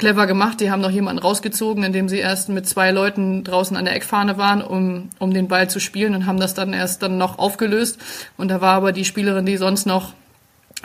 clever 0.00 0.26
gemacht. 0.26 0.60
Die 0.60 0.70
haben 0.70 0.80
noch 0.80 0.90
jemanden 0.90 1.22
rausgezogen, 1.22 1.84
indem 1.84 2.08
sie 2.08 2.18
erst 2.18 2.48
mit 2.48 2.66
zwei 2.66 2.90
Leuten 2.90 3.44
draußen 3.44 3.76
an 3.76 3.84
der 3.84 3.94
Eckfahne 3.94 4.38
waren, 4.38 4.62
um, 4.62 5.10
um 5.18 5.32
den 5.32 5.46
Ball 5.46 5.68
zu 5.68 5.78
spielen 5.78 6.14
und 6.14 6.26
haben 6.26 6.40
das 6.40 6.54
dann 6.54 6.72
erst 6.72 7.02
dann 7.02 7.18
noch 7.18 7.38
aufgelöst. 7.38 7.98
Und 8.38 8.48
da 8.48 8.62
war 8.62 8.72
aber 8.72 8.92
die 8.92 9.04
Spielerin, 9.04 9.44
die 9.44 9.58
sonst 9.58 9.86
noch 9.86 10.14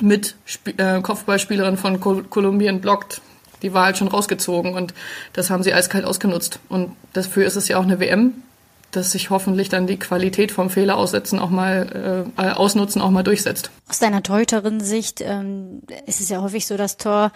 mit 0.02 0.36
äh, 0.78 1.00
Kopfballspielerin 1.00 1.78
von 1.78 2.02
Kol 2.02 2.24
Kolumbien 2.26 2.82
blockt, 2.82 3.22
die 3.62 3.74
war 3.74 3.86
halt 3.86 3.98
schon 3.98 4.10
rausgezogen 4.10 4.74
und 4.74 4.94
das 5.32 5.50
haben 5.50 5.64
sie 5.64 5.74
eiskalt 5.74 6.04
ausgenutzt. 6.04 6.60
Und 6.68 6.92
dafür 7.14 7.46
ist 7.46 7.56
es 7.56 7.70
ja 7.70 7.78
auch 7.78 7.84
eine 7.84 8.02
WM, 8.02 8.34
dass 8.92 9.14
sich 9.14 9.30
hoffentlich 9.30 9.70
dann 9.70 9.88
die 9.88 9.98
Qualität 9.98 10.52
vom 10.52 10.70
Fehler 10.70 10.98
aussetzen 10.98 11.40
auch 11.40 11.50
mal 11.50 12.28
äh, 12.36 12.50
ausnutzen 12.50 13.02
auch 13.02 13.12
mal 13.12 13.24
durchsetzt. 13.24 13.72
Aus 13.88 14.00
deiner 14.00 14.24
Teuterin-Sicht 14.24 15.22
ähm, 15.22 15.84
ist 16.06 16.20
es 16.20 16.28
ja 16.28 16.42
häufig 16.42 16.68
so, 16.68 16.76
dass 16.76 16.98
Tor 16.98 17.32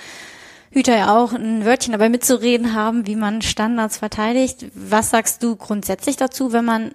Hüter 0.71 0.97
ja 0.97 1.17
auch 1.17 1.33
ein 1.33 1.65
Wörtchen 1.65 1.93
dabei 1.93 2.09
mitzureden 2.09 2.73
haben, 2.73 3.07
wie 3.07 3.15
man 3.15 3.41
Standards 3.41 3.97
verteidigt. 3.97 4.67
Was 4.73 5.09
sagst 5.09 5.41
du 5.43 5.55
grundsätzlich 5.55 6.15
dazu, 6.15 6.53
wenn 6.53 6.65
man 6.65 6.91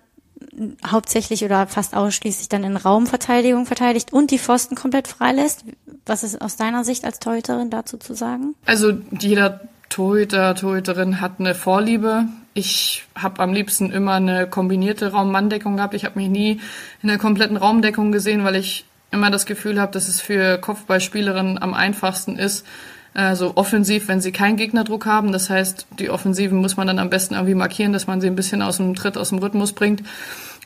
hauptsächlich 0.86 1.44
oder 1.44 1.66
fast 1.66 1.96
ausschließlich 1.96 2.48
dann 2.48 2.64
in 2.64 2.76
Raumverteidigung 2.76 3.66
verteidigt 3.66 4.12
und 4.12 4.30
die 4.30 4.38
Pfosten 4.38 4.76
komplett 4.76 5.08
freilässt? 5.08 5.64
Was 6.06 6.22
ist 6.22 6.40
aus 6.40 6.56
deiner 6.56 6.84
Sicht 6.84 7.04
als 7.04 7.18
Torhüterin 7.18 7.70
dazu 7.70 7.96
zu 7.96 8.14
sagen? 8.14 8.54
Also 8.66 8.92
jeder 9.18 9.68
Torhüter, 9.88 10.54
Torhüterin 10.54 11.20
hat 11.20 11.38
eine 11.38 11.54
Vorliebe. 11.54 12.26
Ich 12.52 13.04
habe 13.16 13.42
am 13.42 13.52
liebsten 13.52 13.90
immer 13.90 14.14
eine 14.14 14.48
kombinierte 14.48 15.12
Raum-Mann-Deckung 15.12 15.76
gehabt. 15.76 15.94
Ich 15.94 16.04
habe 16.04 16.18
mich 16.18 16.28
nie 16.28 16.60
in 17.02 17.08
der 17.08 17.18
kompletten 17.18 17.56
Raumdeckung 17.56 18.12
gesehen, 18.12 18.44
weil 18.44 18.56
ich 18.56 18.84
immer 19.10 19.30
das 19.30 19.46
Gefühl 19.46 19.80
habe, 19.80 19.92
dass 19.92 20.08
es 20.08 20.20
für 20.20 20.58
Kopfballspielerinnen 20.58 21.60
am 21.60 21.74
einfachsten 21.74 22.36
ist, 22.36 22.66
also 23.14 23.52
offensiv, 23.54 24.08
wenn 24.08 24.20
sie 24.20 24.32
keinen 24.32 24.56
Gegnerdruck 24.56 25.06
haben. 25.06 25.32
Das 25.32 25.48
heißt, 25.48 25.86
die 25.98 26.10
Offensiven 26.10 26.58
muss 26.58 26.76
man 26.76 26.88
dann 26.88 26.98
am 26.98 27.10
besten 27.10 27.34
irgendwie 27.34 27.54
markieren, 27.54 27.92
dass 27.92 28.06
man 28.06 28.20
sie 28.20 28.26
ein 28.26 28.36
bisschen 28.36 28.60
aus 28.60 28.78
dem 28.78 28.94
Tritt, 28.94 29.16
aus 29.16 29.28
dem 29.28 29.38
Rhythmus 29.38 29.72
bringt. 29.72 30.02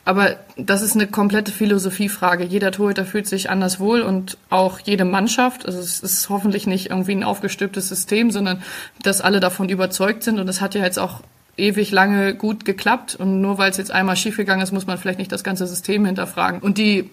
Aber 0.06 0.36
das 0.56 0.80
ist 0.80 0.94
eine 0.94 1.06
komplette 1.06 1.52
Philosophiefrage. 1.52 2.44
Jeder 2.44 2.72
Torhüter 2.72 3.04
fühlt 3.04 3.26
sich 3.26 3.50
anders 3.50 3.78
wohl 3.78 4.00
und 4.00 4.38
auch 4.48 4.80
jede 4.80 5.04
Mannschaft. 5.04 5.66
Also 5.66 5.78
es 5.78 6.00
ist 6.00 6.30
hoffentlich 6.30 6.66
nicht 6.66 6.88
irgendwie 6.88 7.12
ein 7.12 7.24
aufgestülptes 7.24 7.90
System, 7.90 8.30
sondern 8.30 8.62
dass 9.02 9.20
alle 9.20 9.40
davon 9.40 9.68
überzeugt 9.68 10.22
sind. 10.22 10.38
Und 10.38 10.48
es 10.48 10.62
hat 10.62 10.74
ja 10.74 10.82
jetzt 10.82 10.98
auch 10.98 11.20
ewig 11.58 11.90
lange 11.90 12.34
gut 12.34 12.64
geklappt. 12.64 13.16
Und 13.16 13.42
nur 13.42 13.58
weil 13.58 13.70
es 13.70 13.76
jetzt 13.76 13.90
einmal 13.90 14.16
schiefgegangen 14.16 14.62
ist, 14.62 14.72
muss 14.72 14.86
man 14.86 14.96
vielleicht 14.96 15.18
nicht 15.18 15.32
das 15.32 15.44
ganze 15.44 15.66
System 15.66 16.06
hinterfragen. 16.06 16.60
Und 16.60 16.78
die 16.78 17.10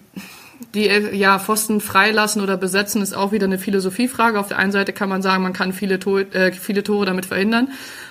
die 0.74 0.86
ja 0.86 1.38
Pfosten 1.38 1.80
freilassen 1.80 2.42
oder 2.42 2.56
besetzen 2.56 3.02
ist 3.02 3.14
auch 3.14 3.32
wieder 3.32 3.46
eine 3.46 3.58
Philosophiefrage. 3.58 4.38
Auf 4.38 4.48
der 4.48 4.58
einen 4.58 4.72
Seite 4.72 4.92
kann 4.92 5.08
man 5.08 5.22
sagen, 5.22 5.42
man 5.42 5.52
kann 5.52 5.72
viele, 5.72 5.98
Tore, 5.98 6.22
äh, 6.32 6.52
viele 6.52 6.82
Tore 6.82 7.06
damit 7.06 7.26
verhindern. 7.26 7.68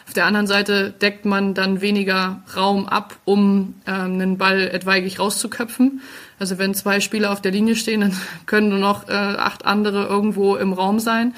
Auf 0.08 0.14
der 0.14 0.26
anderen 0.26 0.48
Seite 0.48 0.92
deckt 0.92 1.26
man 1.26 1.54
dann 1.54 1.82
weniger 1.82 2.42
Raum 2.56 2.88
ab, 2.88 3.18
um 3.26 3.76
ähm, 3.88 4.14
einen 4.14 4.38
Ball 4.38 4.68
etwaig 4.68 5.20
rauszuköpfen. 5.20 6.02
Also 6.40 6.58
wenn 6.58 6.74
zwei 6.74 7.00
Spieler 7.00 7.32
auf 7.32 7.42
der 7.42 7.52
Linie 7.52 7.76
stehen, 7.76 8.02
dann 8.02 8.18
können 8.46 8.70
nur 8.70 8.80
noch 8.80 9.08
äh, 9.08 9.14
acht 9.14 9.66
andere 9.66 10.06
irgendwo 10.06 10.56
im 10.56 10.74
Raum 10.74 11.00
sein. 11.00 11.34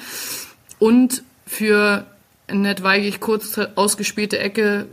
Und 0.78 1.22
für 1.46 2.06
eine 2.46 2.70
etwaig 2.70 3.20
kurz 3.20 3.58
ausgespielte 3.74 4.38
Ecke 4.38 4.86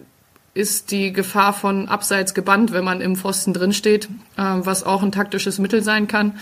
ist 0.56 0.90
die 0.90 1.14
Gefahr 1.14 1.54
von 1.54 1.90
Abseits 1.90 2.34
gebannt, 2.34 2.72
wenn 2.72 2.84
man 2.84 3.02
im 3.02 3.16
Pfosten 3.18 3.54
drin 3.54 3.74
steht, 3.74 4.06
äh, 4.38 4.42
was 4.42 4.84
auch 4.84 5.04
ein 5.04 5.12
taktisches 5.12 5.60
Mittel 5.60 5.84
sein 5.84 6.08
kann. 6.08 6.40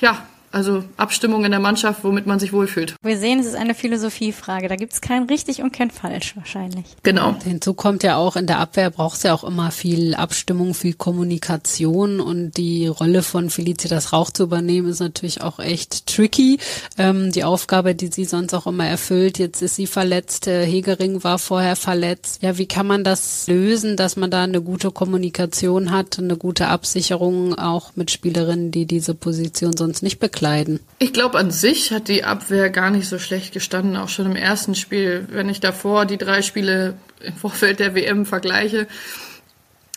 Ja, 0.00 0.24
also 0.54 0.84
Abstimmung 0.96 1.44
in 1.44 1.50
der 1.50 1.60
Mannschaft, 1.60 2.04
womit 2.04 2.26
man 2.26 2.38
sich 2.38 2.52
wohlfühlt. 2.52 2.94
Wir 3.02 3.18
sehen, 3.18 3.40
es 3.40 3.46
ist 3.46 3.56
eine 3.56 3.74
Philosophiefrage. 3.74 4.68
Da 4.68 4.76
gibt 4.76 4.92
es 4.92 5.00
kein 5.00 5.24
richtig 5.24 5.62
und 5.62 5.72
kein 5.72 5.90
falsch 5.90 6.36
wahrscheinlich. 6.36 6.84
Genau. 7.02 7.34
Hinzu 7.42 7.74
kommt 7.74 8.04
ja 8.04 8.16
auch, 8.16 8.36
in 8.36 8.46
der 8.46 8.60
Abwehr 8.60 8.90
braucht 8.90 9.16
es 9.16 9.24
ja 9.24 9.34
auch 9.34 9.42
immer 9.42 9.72
viel 9.72 10.14
Abstimmung, 10.14 10.74
viel 10.74 10.94
Kommunikation 10.94 12.20
und 12.20 12.56
die 12.56 12.86
Rolle 12.86 13.22
von 13.22 13.50
Felicitas 13.50 14.12
Rauch 14.12 14.30
zu 14.30 14.44
übernehmen 14.44 14.88
ist 14.88 15.00
natürlich 15.00 15.42
auch 15.42 15.58
echt 15.58 16.06
tricky. 16.06 16.58
Ähm, 16.98 17.32
die 17.32 17.42
Aufgabe, 17.42 17.96
die 17.96 18.06
sie 18.06 18.24
sonst 18.24 18.54
auch 18.54 18.68
immer 18.68 18.86
erfüllt, 18.86 19.38
jetzt 19.38 19.60
ist 19.60 19.74
sie 19.74 19.88
verletzt, 19.88 20.46
äh, 20.46 20.64
Hegering 20.64 21.24
war 21.24 21.38
vorher 21.38 21.74
verletzt. 21.74 22.42
Ja, 22.42 22.58
wie 22.58 22.66
kann 22.66 22.86
man 22.86 23.02
das 23.02 23.48
lösen, 23.48 23.96
dass 23.96 24.16
man 24.16 24.30
da 24.30 24.44
eine 24.44 24.62
gute 24.62 24.92
Kommunikation 24.92 25.90
hat, 25.90 26.18
eine 26.18 26.36
gute 26.36 26.68
Absicherung 26.68 27.58
auch 27.58 27.96
mit 27.96 28.12
Spielerinnen, 28.12 28.70
die 28.70 28.86
diese 28.86 29.14
Position 29.14 29.76
sonst 29.76 30.02
nicht 30.02 30.20
bekleiden? 30.20 30.43
Bekleiden? 30.44 30.80
Ich 30.98 31.12
glaube, 31.12 31.38
an 31.38 31.50
sich 31.50 31.92
hat 31.92 32.08
die 32.08 32.24
Abwehr 32.24 32.70
gar 32.70 32.90
nicht 32.90 33.08
so 33.08 33.18
schlecht 33.18 33.52
gestanden, 33.52 33.96
auch 33.96 34.08
schon 34.08 34.26
im 34.26 34.36
ersten 34.36 34.74
Spiel. 34.74 35.26
Wenn 35.30 35.48
ich 35.48 35.60
davor 35.60 36.06
die 36.06 36.18
drei 36.18 36.42
Spiele 36.42 36.94
im 37.20 37.34
Vorfeld 37.34 37.80
der 37.80 37.94
WM 37.94 38.26
vergleiche, 38.26 38.86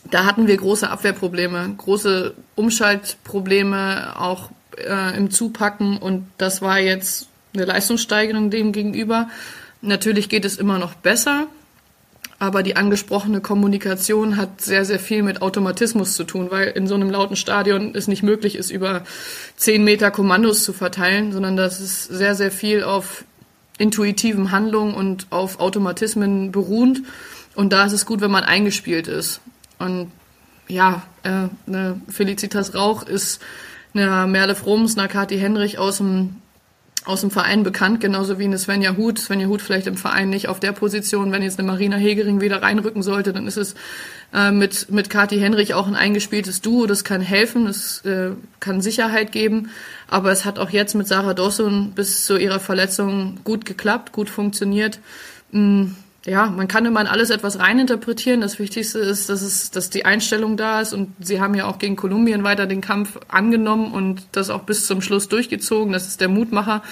da 0.09 0.25
hatten 0.25 0.47
wir 0.47 0.55
große 0.55 0.89
Abwehrprobleme, 0.89 1.75
große 1.77 2.33
Umschaltprobleme, 2.55 4.19
auch 4.19 4.49
äh, 4.77 5.17
im 5.17 5.31
Zupacken 5.31 5.97
und 5.97 6.27
das 6.37 6.61
war 6.61 6.79
jetzt 6.79 7.27
eine 7.53 7.65
Leistungssteigerung 7.65 8.49
dem 8.49 8.71
gegenüber. 8.71 9.27
Natürlich 9.81 10.29
geht 10.29 10.45
es 10.45 10.57
immer 10.57 10.79
noch 10.79 10.93
besser, 10.95 11.47
aber 12.39 12.61
die 12.61 12.75
angesprochene 12.75 13.41
Kommunikation 13.41 14.37
hat 14.37 14.61
sehr, 14.61 14.85
sehr 14.85 14.99
viel 14.99 15.23
mit 15.23 15.41
Automatismus 15.41 16.13
zu 16.13 16.23
tun, 16.23 16.51
weil 16.51 16.67
in 16.67 16.87
so 16.87 16.93
einem 16.93 17.09
lauten 17.09 17.35
Stadion 17.35 17.95
es 17.95 18.07
nicht 18.07 18.21
möglich 18.21 18.55
ist, 18.55 18.69
über 18.69 19.03
zehn 19.55 19.83
Meter 19.83 20.11
Kommandos 20.11 20.63
zu 20.63 20.71
verteilen, 20.71 21.31
sondern 21.31 21.57
das 21.57 21.79
ist 21.79 22.05
sehr, 22.05 22.35
sehr 22.35 22.51
viel 22.51 22.83
auf 22.83 23.25
intuitiven 23.79 24.51
Handlungen 24.51 24.93
und 24.93 25.27
auf 25.31 25.59
Automatismen 25.59 26.51
beruhend. 26.51 27.01
Und 27.55 27.73
da 27.73 27.85
ist 27.85 27.93
es 27.93 28.05
gut, 28.05 28.21
wenn 28.21 28.31
man 28.31 28.43
eingespielt 28.43 29.07
ist. 29.07 29.41
Und 29.79 30.11
ja, 30.67 31.03
äh, 31.23 31.47
eine 31.65 32.01
Felicitas 32.07 32.75
Rauch 32.75 33.03
ist 33.03 33.41
eine 33.95 34.27
Merle 34.27 34.53
Froms, 34.53 34.97
eine 34.97 35.07
Kathi 35.07 35.39
Henrich 35.39 35.79
aus 35.79 35.97
dem 35.97 36.35
aus 37.07 37.21
dem 37.21 37.31
Verein 37.31 37.63
bekannt, 37.63 38.01
genauso 38.01 38.37
wie 38.39 38.43
eine 38.43 38.57
Svenja 38.57 38.97
Huth. 38.97 39.19
Svenja 39.19 39.47
Huth 39.47 39.61
vielleicht 39.61 39.87
im 39.87 39.97
Verein 39.97 40.29
nicht 40.29 40.47
auf 40.47 40.59
der 40.59 40.71
Position. 40.71 41.31
Wenn 41.31 41.41
jetzt 41.41 41.59
eine 41.59 41.67
Marina 41.67 41.95
Hegering 41.95 42.41
wieder 42.41 42.61
reinrücken 42.61 43.03
sollte, 43.03 43.33
dann 43.33 43.47
ist 43.47 43.57
es 43.57 43.75
äh, 44.33 44.51
mit, 44.51 44.91
mit 44.91 45.09
Kathi 45.09 45.39
Henrich 45.39 45.73
auch 45.73 45.87
ein 45.87 45.95
eingespieltes 45.95 46.61
Duo. 46.61 46.85
Das 46.85 47.03
kann 47.03 47.21
helfen, 47.21 47.65
das 47.65 48.03
äh, 48.05 48.31
kann 48.59 48.81
Sicherheit 48.81 49.31
geben. 49.31 49.69
Aber 50.07 50.31
es 50.31 50.45
hat 50.45 50.59
auch 50.59 50.69
jetzt 50.69 50.95
mit 50.95 51.07
Sarah 51.07 51.33
Dawson 51.33 51.93
bis 51.95 52.25
zu 52.25 52.37
ihrer 52.37 52.59
Verletzung 52.59 53.39
gut 53.43 53.65
geklappt, 53.65 54.11
gut 54.11 54.29
funktioniert. 54.29 54.99
Mhm 55.51 55.95
ja, 56.27 56.47
man 56.47 56.67
kann 56.67 56.85
immer 56.85 56.99
in 56.99 57.07
alles 57.07 57.29
etwas 57.29 57.57
reininterpretieren. 57.57 58.41
Das 58.41 58.59
Wichtigste 58.59 58.99
ist, 58.99 59.29
dass 59.29 59.41
es, 59.41 59.71
dass 59.71 59.89
die 59.89 60.03
Einstellung 60.03 60.57
da 60.57 60.81
ist 60.81 60.93
und 60.93 61.13
sie 61.21 61.39
haben 61.39 61.55
ja 61.55 61.65
auch 61.65 61.79
gegen 61.79 61.95
Kolumbien 61.95 62.43
weiter 62.43 62.65
den 62.65 62.81
Kampf 62.81 63.17
angenommen 63.29 63.93
und 63.93 64.27
das 64.33 64.49
auch 64.49 64.63
bis 64.63 64.87
zum 64.87 65.01
Schluss 65.01 65.29
durchgezogen. 65.29 65.93
Das 65.93 66.05
ist 66.05 66.19
der 66.19 66.27
Mutmacher. 66.27 66.83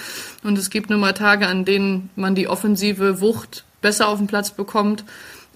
Und 0.42 0.56
es 0.56 0.70
gibt 0.70 0.88
nun 0.88 1.00
mal 1.00 1.12
Tage, 1.12 1.48
an 1.48 1.66
denen 1.66 2.08
man 2.16 2.34
die 2.34 2.48
offensive 2.48 3.20
Wucht 3.20 3.64
besser 3.82 4.08
auf 4.08 4.16
den 4.16 4.26
Platz 4.26 4.52
bekommt 4.52 5.04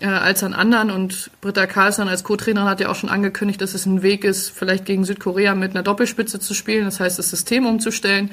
äh, 0.00 0.06
als 0.06 0.42
an 0.42 0.54
anderen. 0.54 0.90
Und 0.90 1.30
Britta 1.40 1.66
Carlsson 1.66 2.08
als 2.08 2.24
Co-Trainerin 2.24 2.68
hat 2.68 2.80
ja 2.80 2.88
auch 2.88 2.94
schon 2.94 3.10
angekündigt, 3.10 3.60
dass 3.60 3.74
es 3.74 3.86
ein 3.86 4.02
Weg 4.02 4.24
ist, 4.24 4.50
vielleicht 4.50 4.84
gegen 4.84 5.04
Südkorea 5.04 5.54
mit 5.54 5.70
einer 5.70 5.82
Doppelspitze 5.82 6.40
zu 6.40 6.54
spielen. 6.54 6.84
Das 6.84 7.00
heißt, 7.00 7.18
das 7.18 7.30
System 7.30 7.66
umzustellen. 7.66 8.30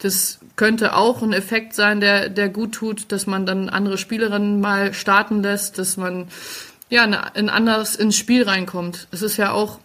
Das 0.00 0.38
könnte 0.56 0.94
auch 0.94 1.22
ein 1.22 1.32
Effekt 1.32 1.74
sein, 1.74 2.00
der, 2.00 2.28
der 2.28 2.48
gut 2.48 2.72
tut, 2.72 3.12
dass 3.12 3.26
man 3.26 3.46
dann 3.46 3.68
andere 3.68 3.98
Spielerinnen 3.98 4.60
mal 4.60 4.94
starten 4.94 5.42
lässt, 5.42 5.78
dass 5.78 5.96
man 5.96 6.28
ja 6.88 7.02
ein 7.02 7.48
anderes 7.48 7.96
ins 7.96 8.16
Spiel 8.16 8.44
reinkommt. 8.44 9.08
Es 9.10 9.22
ist 9.22 9.36
ja 9.36 9.52
auch 9.52 9.78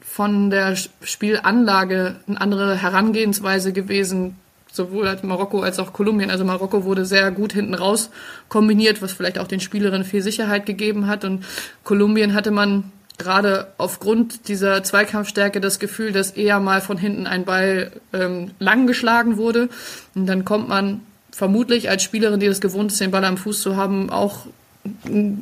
von 0.00 0.50
der 0.50 0.74
Spielanlage 1.02 2.16
eine 2.26 2.40
andere 2.40 2.76
Herangehensweise 2.76 3.72
gewesen, 3.72 4.36
sowohl 4.78 5.06
als 5.06 5.22
Marokko 5.22 5.60
als 5.60 5.78
auch 5.78 5.92
Kolumbien. 5.92 6.30
Also 6.30 6.44
Marokko 6.46 6.84
wurde 6.84 7.04
sehr 7.04 7.30
gut 7.30 7.52
hinten 7.52 7.74
raus 7.74 8.08
kombiniert, 8.48 9.02
was 9.02 9.12
vielleicht 9.12 9.38
auch 9.38 9.46
den 9.46 9.60
Spielerinnen 9.60 10.06
viel 10.06 10.22
Sicherheit 10.22 10.64
gegeben 10.64 11.06
hat. 11.06 11.24
Und 11.24 11.44
Kolumbien 11.84 12.32
hatte 12.32 12.50
man 12.50 12.90
gerade 13.18 13.66
aufgrund 13.76 14.48
dieser 14.48 14.82
Zweikampfstärke 14.82 15.60
das 15.60 15.78
Gefühl, 15.78 16.12
dass 16.12 16.30
eher 16.30 16.60
mal 16.60 16.80
von 16.80 16.96
hinten 16.96 17.26
ein 17.26 17.44
Ball 17.44 17.92
ähm, 18.14 18.52
lang 18.58 18.86
geschlagen 18.86 19.36
wurde. 19.36 19.68
Und 20.14 20.26
dann 20.26 20.46
kommt 20.46 20.68
man 20.68 21.02
vermutlich 21.30 21.90
als 21.90 22.02
Spielerin, 22.02 22.40
die 22.40 22.46
das 22.46 22.60
gewohnt 22.60 22.92
ist, 22.92 23.00
den 23.00 23.10
Ball 23.10 23.24
am 23.24 23.36
Fuß 23.36 23.60
zu 23.60 23.76
haben, 23.76 24.08
auch 24.08 24.46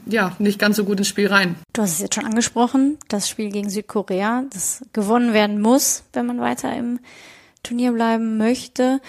ja, 0.07 0.35
nicht 0.39 0.59
ganz 0.59 0.77
so 0.77 0.85
gut 0.85 0.99
ins 0.99 1.09
Spiel 1.09 1.29
rein. 1.29 1.57
Du 1.73 1.83
hast 1.83 1.93
es 1.93 2.01
jetzt 2.01 2.15
schon 2.15 2.25
angesprochen, 2.25 2.99
das 3.09 3.29
Spiel 3.29 3.51
gegen 3.51 3.71
Südkorea, 3.71 4.45
das 4.51 4.85
gewonnen 4.93 5.33
werden 5.33 5.61
muss, 5.61 6.03
wenn 6.13 6.27
man 6.27 6.41
weiter 6.41 6.75
im 6.75 6.99
Turnier 7.67 7.93
bleiben 7.93 8.39
möchte. 8.39 9.01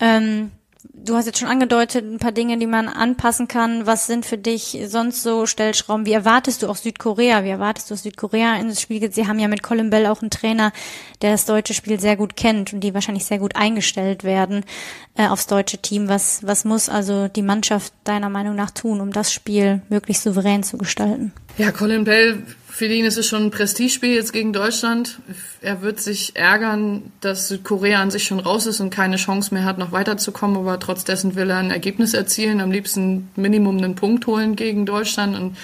Ähm, 0.00 0.50
du 0.92 1.16
hast 1.16 1.26
jetzt 1.26 1.38
schon 1.38 1.48
angedeutet, 1.48 2.04
ein 2.04 2.18
paar 2.18 2.32
Dinge, 2.32 2.58
die 2.58 2.66
man 2.66 2.88
anpassen 2.88 3.48
kann. 3.48 3.86
Was 3.86 4.06
sind 4.06 4.26
für 4.26 4.38
dich 4.38 4.78
sonst 4.86 5.22
so 5.22 5.46
Stellschrauben? 5.46 6.06
Wie 6.06 6.12
erwartest 6.12 6.62
du 6.62 6.68
auch 6.68 6.76
Südkorea? 6.76 7.44
Wie 7.44 7.50
erwartest 7.50 7.90
du, 7.90 7.94
dass 7.94 8.02
Südkorea 8.02 8.56
ins 8.56 8.80
Spiel 8.80 9.00
geht? 9.00 9.14
Sie 9.14 9.26
haben 9.26 9.38
ja 9.38 9.48
mit 9.48 9.62
Colin 9.62 9.90
Bell 9.90 10.06
auch 10.06 10.22
einen 10.22 10.30
Trainer, 10.30 10.72
der 11.22 11.32
das 11.32 11.44
deutsche 11.46 11.74
Spiel 11.74 12.00
sehr 12.00 12.16
gut 12.16 12.36
kennt 12.36 12.72
und 12.72 12.80
die 12.80 12.94
wahrscheinlich 12.94 13.24
sehr 13.24 13.38
gut 13.38 13.56
eingestellt 13.56 14.24
werden 14.24 14.64
äh, 15.16 15.28
aufs 15.28 15.46
deutsche 15.46 15.78
Team. 15.78 16.08
Was, 16.08 16.46
was 16.46 16.64
muss 16.64 16.88
also 16.88 17.28
die 17.28 17.42
Mannschaft 17.42 17.92
deiner 18.04 18.28
Meinung 18.28 18.54
nach 18.54 18.70
tun, 18.70 19.00
um 19.00 19.12
das 19.12 19.32
Spiel 19.32 19.82
möglichst 19.88 20.24
souverän 20.24 20.62
zu 20.62 20.78
gestalten? 20.78 21.32
Ja, 21.58 21.70
Colin 21.70 22.04
Bell 22.04 22.42
für 22.72 22.86
ihn 22.86 23.04
ist 23.04 23.18
es 23.18 23.26
schon 23.26 23.44
ein 23.44 23.50
Prestigespiel 23.50 24.14
jetzt 24.14 24.32
gegen 24.32 24.54
Deutschland. 24.54 25.18
Er 25.60 25.82
wird 25.82 26.00
sich 26.00 26.36
ärgern, 26.36 27.12
dass 27.20 27.48
Südkorea 27.48 28.00
an 28.00 28.10
sich 28.10 28.24
schon 28.24 28.40
raus 28.40 28.64
ist 28.64 28.80
und 28.80 28.88
keine 28.88 29.16
Chance 29.16 29.52
mehr 29.52 29.66
hat, 29.66 29.76
noch 29.76 29.92
weiterzukommen, 29.92 30.56
aber 30.56 30.80
trotz 30.80 31.04
dessen 31.04 31.34
will 31.34 31.50
er 31.50 31.58
ein 31.58 31.70
Ergebnis 31.70 32.14
erzielen, 32.14 32.62
am 32.62 32.72
liebsten 32.72 33.28
Minimum 33.36 33.76
einen 33.76 33.94
Punkt 33.94 34.26
holen 34.26 34.56
gegen 34.56 34.86
Deutschland 34.86 35.38
und 35.38 35.58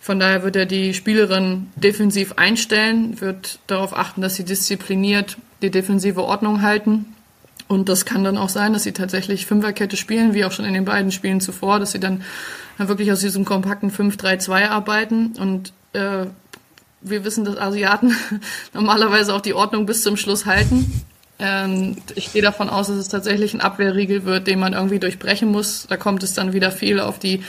von 0.00 0.18
daher 0.18 0.44
wird 0.44 0.56
er 0.56 0.64
die 0.64 0.94
Spielerin 0.94 1.66
defensiv 1.76 2.32
einstellen, 2.38 3.20
wird 3.20 3.58
darauf 3.66 3.94
achten, 3.94 4.22
dass 4.22 4.36
sie 4.36 4.44
diszipliniert 4.44 5.36
die 5.60 5.70
defensive 5.70 6.24
Ordnung 6.24 6.62
halten. 6.62 7.04
Und 7.68 7.90
das 7.90 8.06
kann 8.06 8.24
dann 8.24 8.38
auch 8.38 8.48
sein, 8.48 8.72
dass 8.72 8.84
sie 8.84 8.92
tatsächlich 8.92 9.44
Fünferkette 9.44 9.96
spielen, 9.96 10.32
wie 10.32 10.44
auch 10.44 10.52
schon 10.52 10.64
in 10.64 10.72
den 10.72 10.84
beiden 10.86 11.10
Spielen 11.12 11.40
zuvor, 11.40 11.80
dass 11.80 11.92
sie 11.92 12.00
dann 12.00 12.22
wirklich 12.78 13.12
aus 13.12 13.20
diesem 13.20 13.44
kompakten 13.44 13.90
5-3-2 13.90 14.68
arbeiten 14.68 15.32
und 15.38 15.72
äh, 15.92 16.26
wir 17.00 17.24
wissen, 17.24 17.44
dass 17.44 17.56
Asiaten 17.56 18.16
normalerweise 18.72 19.34
auch 19.34 19.40
die 19.40 19.54
Ordnung 19.54 19.86
bis 19.86 20.02
zum 20.02 20.16
Schluss 20.16 20.46
halten. 20.46 21.04
Ähm, 21.38 21.96
ich 22.14 22.32
gehe 22.32 22.42
davon 22.42 22.68
aus, 22.68 22.88
dass 22.88 22.96
es 22.96 23.08
tatsächlich 23.08 23.54
ein 23.54 23.60
Abwehrriegel 23.60 24.24
wird, 24.24 24.46
den 24.46 24.58
man 24.58 24.72
irgendwie 24.72 24.98
durchbrechen 24.98 25.50
muss. 25.50 25.86
Da 25.88 25.96
kommt 25.96 26.22
es 26.22 26.34
dann 26.34 26.52
wieder 26.52 26.70
viel 26.70 27.00
auf 27.00 27.18
die 27.18 27.42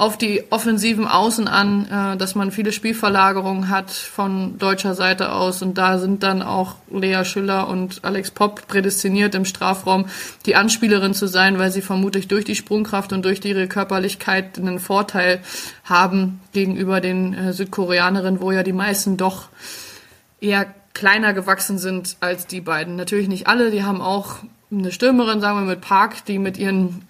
auf 0.00 0.16
die 0.16 0.44
offensiven 0.48 1.06
Außen 1.06 1.46
an, 1.46 1.84
äh, 1.84 2.16
dass 2.16 2.34
man 2.34 2.52
viele 2.52 2.72
Spielverlagerungen 2.72 3.68
hat 3.68 3.90
von 3.90 4.56
deutscher 4.56 4.94
Seite 4.94 5.30
aus. 5.32 5.60
Und 5.60 5.76
da 5.76 5.98
sind 5.98 6.22
dann 6.22 6.40
auch 6.40 6.76
Lea 6.90 7.22
Schüller 7.26 7.68
und 7.68 8.02
Alex 8.02 8.30
Popp 8.30 8.66
prädestiniert 8.66 9.34
im 9.34 9.44
Strafraum, 9.44 10.06
die 10.46 10.56
Anspielerin 10.56 11.12
zu 11.12 11.26
sein, 11.26 11.58
weil 11.58 11.70
sie 11.70 11.82
vermutlich 11.82 12.28
durch 12.28 12.46
die 12.46 12.54
Sprungkraft 12.54 13.12
und 13.12 13.26
durch 13.26 13.44
ihre 13.44 13.68
Körperlichkeit 13.68 14.58
einen 14.58 14.78
Vorteil 14.78 15.42
haben 15.84 16.40
gegenüber 16.54 17.02
den 17.02 17.34
äh, 17.34 17.52
Südkoreanerinnen, 17.52 18.40
wo 18.40 18.52
ja 18.52 18.62
die 18.62 18.72
meisten 18.72 19.18
doch 19.18 19.48
eher 20.40 20.64
kleiner 20.94 21.34
gewachsen 21.34 21.76
sind 21.76 22.16
als 22.20 22.46
die 22.46 22.62
beiden. 22.62 22.96
Natürlich 22.96 23.28
nicht 23.28 23.48
alle, 23.48 23.70
die 23.70 23.84
haben 23.84 24.00
auch 24.00 24.36
eine 24.72 24.92
Stürmerin, 24.92 25.42
sagen 25.42 25.58
wir 25.58 25.66
mit 25.66 25.82
Park, 25.82 26.24
die 26.24 26.38
mit 26.38 26.56
ihren 26.56 27.02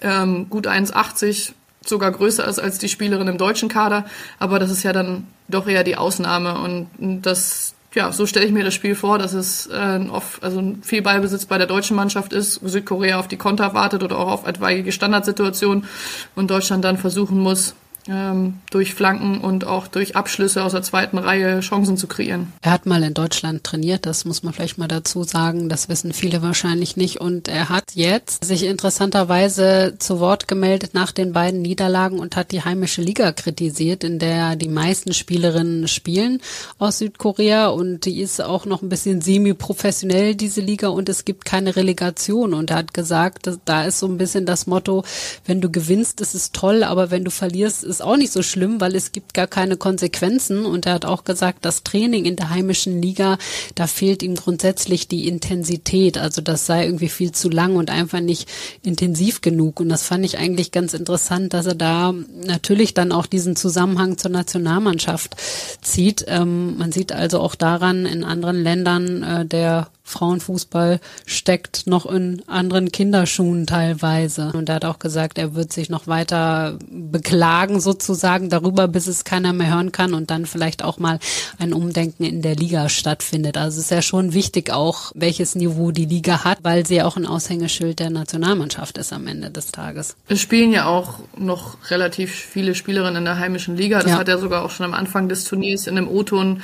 ähm, 0.00 0.48
gut 0.48 0.68
1,80 0.68 1.52
sogar 1.88 2.12
größer 2.12 2.46
ist 2.46 2.58
als 2.58 2.78
die 2.78 2.88
Spielerin 2.88 3.28
im 3.28 3.38
deutschen 3.38 3.68
Kader, 3.68 4.04
aber 4.38 4.58
das 4.58 4.70
ist 4.70 4.82
ja 4.82 4.92
dann 4.92 5.26
doch 5.48 5.66
eher 5.66 5.84
die 5.84 5.96
Ausnahme. 5.96 6.58
Und 6.58 6.88
das 7.22 7.74
ja, 7.96 8.12
so 8.12 8.26
stelle 8.26 8.44
ich 8.44 8.52
mir 8.52 8.62
das 8.62 8.74
Spiel 8.74 8.94
vor, 8.94 9.18
dass 9.18 9.32
es 9.32 9.66
äh, 9.68 10.00
oft, 10.10 10.44
also 10.44 10.62
viel 10.82 11.00
Ballbesitz 11.00 11.46
bei 11.46 11.56
der 11.56 11.66
deutschen 11.66 11.96
Mannschaft 11.96 12.34
ist, 12.34 12.60
Südkorea 12.62 13.18
auf 13.18 13.26
die 13.26 13.38
Konter 13.38 13.72
wartet 13.72 14.02
oder 14.02 14.18
auch 14.18 14.30
auf 14.30 14.46
etwaige 14.46 14.92
Standardsituationen 14.92 15.86
und 16.34 16.50
Deutschland 16.50 16.84
dann 16.84 16.98
versuchen 16.98 17.38
muss, 17.38 17.74
ähm, 18.08 18.54
durch 18.70 18.94
Flanken 18.94 19.40
und 19.40 19.66
auch 19.66 19.86
durch 19.88 20.16
Abschlüsse 20.16 20.62
aus 20.62 20.72
der 20.72 20.82
zweiten 20.82 21.18
Reihe 21.18 21.60
Chancen 21.60 21.96
zu 21.96 22.06
kreieren. 22.06 22.52
Er 22.62 22.72
hat 22.72 22.86
mal 22.86 23.02
in 23.02 23.14
Deutschland 23.14 23.64
trainiert, 23.64 24.06
das 24.06 24.24
muss 24.24 24.42
man 24.42 24.52
vielleicht 24.52 24.78
mal 24.78 24.88
dazu 24.88 25.24
sagen. 25.24 25.68
Das 25.68 25.88
wissen 25.88 26.12
viele 26.12 26.42
wahrscheinlich 26.42 26.96
nicht. 26.96 27.20
Und 27.20 27.48
er 27.48 27.68
hat 27.68 27.94
jetzt 27.94 28.44
sich 28.44 28.64
interessanterweise 28.64 29.94
zu 29.98 30.20
Wort 30.20 30.48
gemeldet 30.48 30.94
nach 30.94 31.12
den 31.12 31.32
beiden 31.32 31.62
Niederlagen 31.62 32.18
und 32.18 32.36
hat 32.36 32.52
die 32.52 32.62
heimische 32.62 33.02
Liga 33.02 33.32
kritisiert, 33.32 34.04
in 34.04 34.18
der 34.18 34.56
die 34.56 34.68
meisten 34.68 35.12
Spielerinnen 35.12 35.88
spielen 35.88 36.40
aus 36.78 36.98
Südkorea. 36.98 37.68
Und 37.68 38.04
die 38.04 38.20
ist 38.20 38.40
auch 38.40 38.66
noch 38.66 38.82
ein 38.82 38.88
bisschen 38.88 39.20
semi-professionell, 39.20 40.34
diese 40.34 40.60
Liga. 40.60 40.88
Und 40.88 41.08
es 41.08 41.24
gibt 41.24 41.44
keine 41.44 41.76
Relegation. 41.76 42.54
Und 42.54 42.70
er 42.70 42.76
hat 42.76 42.94
gesagt, 42.94 43.50
da 43.64 43.84
ist 43.84 43.98
so 43.98 44.06
ein 44.06 44.18
bisschen 44.18 44.46
das 44.46 44.66
Motto, 44.66 45.04
wenn 45.44 45.60
du 45.60 45.70
gewinnst, 45.70 46.20
ist 46.20 46.34
es 46.34 46.52
toll, 46.52 46.82
aber 46.82 47.10
wenn 47.10 47.24
du 47.24 47.30
verlierst, 47.30 47.84
ist 47.84 47.95
ist 47.96 48.02
auch 48.02 48.16
nicht 48.16 48.32
so 48.32 48.42
schlimm, 48.42 48.80
weil 48.80 48.94
es 48.94 49.12
gibt 49.12 49.34
gar 49.34 49.46
keine 49.46 49.76
Konsequenzen. 49.76 50.66
Und 50.66 50.86
er 50.86 50.94
hat 50.94 51.04
auch 51.04 51.24
gesagt, 51.24 51.64
das 51.64 51.82
Training 51.82 52.24
in 52.24 52.36
der 52.36 52.50
heimischen 52.50 53.00
Liga, 53.00 53.38
da 53.74 53.86
fehlt 53.86 54.22
ihm 54.22 54.34
grundsätzlich 54.34 55.08
die 55.08 55.28
Intensität. 55.28 56.18
Also 56.18 56.42
das 56.42 56.66
sei 56.66 56.84
irgendwie 56.84 57.08
viel 57.08 57.32
zu 57.32 57.48
lang 57.48 57.76
und 57.76 57.90
einfach 57.90 58.20
nicht 58.20 58.48
intensiv 58.82 59.40
genug. 59.40 59.80
Und 59.80 59.88
das 59.88 60.02
fand 60.02 60.24
ich 60.24 60.38
eigentlich 60.38 60.72
ganz 60.72 60.94
interessant, 60.94 61.54
dass 61.54 61.66
er 61.66 61.74
da 61.74 62.14
natürlich 62.44 62.94
dann 62.94 63.12
auch 63.12 63.26
diesen 63.26 63.56
Zusammenhang 63.56 64.18
zur 64.18 64.30
Nationalmannschaft 64.30 65.36
zieht. 65.82 66.24
Ähm, 66.28 66.76
man 66.76 66.92
sieht 66.92 67.12
also 67.12 67.40
auch 67.40 67.54
daran 67.54 68.06
in 68.06 68.24
anderen 68.24 68.62
Ländern 68.62 69.22
äh, 69.22 69.46
der 69.46 69.88
Frauenfußball 70.06 71.00
steckt 71.26 71.86
noch 71.86 72.06
in 72.06 72.42
anderen 72.46 72.92
Kinderschuhen 72.92 73.66
teilweise. 73.66 74.52
Und 74.54 74.68
er 74.68 74.76
hat 74.76 74.84
auch 74.84 75.00
gesagt, 75.00 75.36
er 75.36 75.54
wird 75.56 75.72
sich 75.72 75.90
noch 75.90 76.06
weiter 76.06 76.78
beklagen 76.88 77.80
sozusagen 77.80 78.48
darüber, 78.48 78.86
bis 78.86 79.08
es 79.08 79.24
keiner 79.24 79.52
mehr 79.52 79.74
hören 79.74 79.90
kann 79.90 80.14
und 80.14 80.30
dann 80.30 80.46
vielleicht 80.46 80.84
auch 80.84 80.98
mal 80.98 81.18
ein 81.58 81.72
Umdenken 81.72 82.22
in 82.22 82.40
der 82.40 82.54
Liga 82.54 82.88
stattfindet. 82.88 83.58
Also 83.58 83.78
es 83.78 83.86
ist 83.86 83.90
ja 83.90 84.00
schon 84.00 84.32
wichtig 84.32 84.70
auch, 84.70 85.10
welches 85.16 85.56
Niveau 85.56 85.90
die 85.90 86.06
Liga 86.06 86.44
hat, 86.44 86.58
weil 86.62 86.86
sie 86.86 87.02
auch 87.02 87.16
ein 87.16 87.26
Aushängeschild 87.26 87.98
der 87.98 88.10
Nationalmannschaft 88.10 88.98
ist 88.98 89.12
am 89.12 89.26
Ende 89.26 89.50
des 89.50 89.72
Tages. 89.72 90.16
Es 90.28 90.40
spielen 90.40 90.72
ja 90.72 90.86
auch 90.86 91.18
noch 91.36 91.90
relativ 91.90 92.32
viele 92.32 92.76
Spielerinnen 92.76 93.16
in 93.16 93.24
der 93.24 93.38
heimischen 93.38 93.76
Liga. 93.76 94.00
Das 94.00 94.12
ja. 94.12 94.18
hat 94.18 94.28
er 94.28 94.38
sogar 94.38 94.64
auch 94.64 94.70
schon 94.70 94.86
am 94.86 94.94
Anfang 94.94 95.28
des 95.28 95.44
Turniers 95.44 95.88
in 95.88 95.98
einem 95.98 96.08
O-Ton 96.08 96.62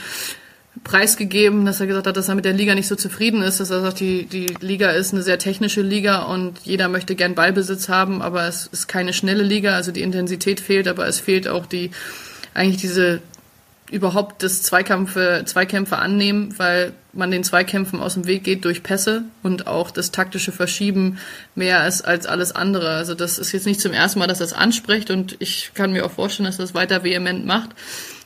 preisgegeben, 0.84 1.64
dass 1.64 1.80
er 1.80 1.86
gesagt 1.86 2.06
hat, 2.06 2.16
dass 2.16 2.28
er 2.28 2.34
mit 2.34 2.44
der 2.44 2.52
Liga 2.52 2.74
nicht 2.74 2.88
so 2.88 2.96
zufrieden 2.96 3.42
ist, 3.42 3.60
dass 3.60 3.70
er 3.70 3.80
sagt, 3.80 4.00
die, 4.00 4.26
die 4.26 4.54
Liga 4.60 4.90
ist 4.90 5.12
eine 5.12 5.22
sehr 5.22 5.38
technische 5.38 5.82
Liga 5.82 6.22
und 6.22 6.58
jeder 6.64 6.88
möchte 6.88 7.14
gern 7.14 7.34
Ballbesitz 7.34 7.88
haben, 7.88 8.20
aber 8.20 8.46
es 8.48 8.66
ist 8.66 8.88
keine 8.88 9.12
schnelle 9.12 9.44
Liga, 9.44 9.74
also 9.74 9.92
die 9.92 10.02
Intensität 10.02 10.60
fehlt, 10.60 10.88
aber 10.88 11.06
es 11.06 11.20
fehlt 11.20 11.46
auch 11.46 11.66
die, 11.66 11.90
eigentlich 12.54 12.80
diese, 12.80 13.20
überhaupt 13.92 14.42
das 14.42 14.62
Zweikämpfe, 14.62 15.42
Zweikämpfe 15.44 15.98
annehmen, 15.98 16.54
weil 16.58 16.94
man 17.12 17.30
den 17.30 17.44
Zweikämpfen 17.44 18.00
aus 18.00 18.14
dem 18.14 18.26
Weg 18.26 18.42
geht 18.42 18.64
durch 18.64 18.82
Pässe 18.82 19.24
und 19.42 19.66
auch 19.66 19.90
das 19.90 20.12
taktische 20.12 20.50
Verschieben 20.50 21.18
mehr 21.54 21.86
ist 21.86 22.02
als 22.02 22.26
alles 22.26 22.52
andere. 22.52 22.88
Also 22.90 23.14
das 23.14 23.38
ist 23.38 23.52
jetzt 23.52 23.66
nicht 23.66 23.82
zum 23.82 23.92
ersten 23.92 24.18
Mal, 24.18 24.26
dass 24.26 24.38
das 24.38 24.54
anspricht 24.54 25.10
und 25.10 25.36
ich 25.40 25.72
kann 25.74 25.92
mir 25.92 26.06
auch 26.06 26.10
vorstellen, 26.10 26.46
dass 26.46 26.56
das 26.56 26.74
weiter 26.74 27.04
vehement 27.04 27.44
macht. 27.44 27.70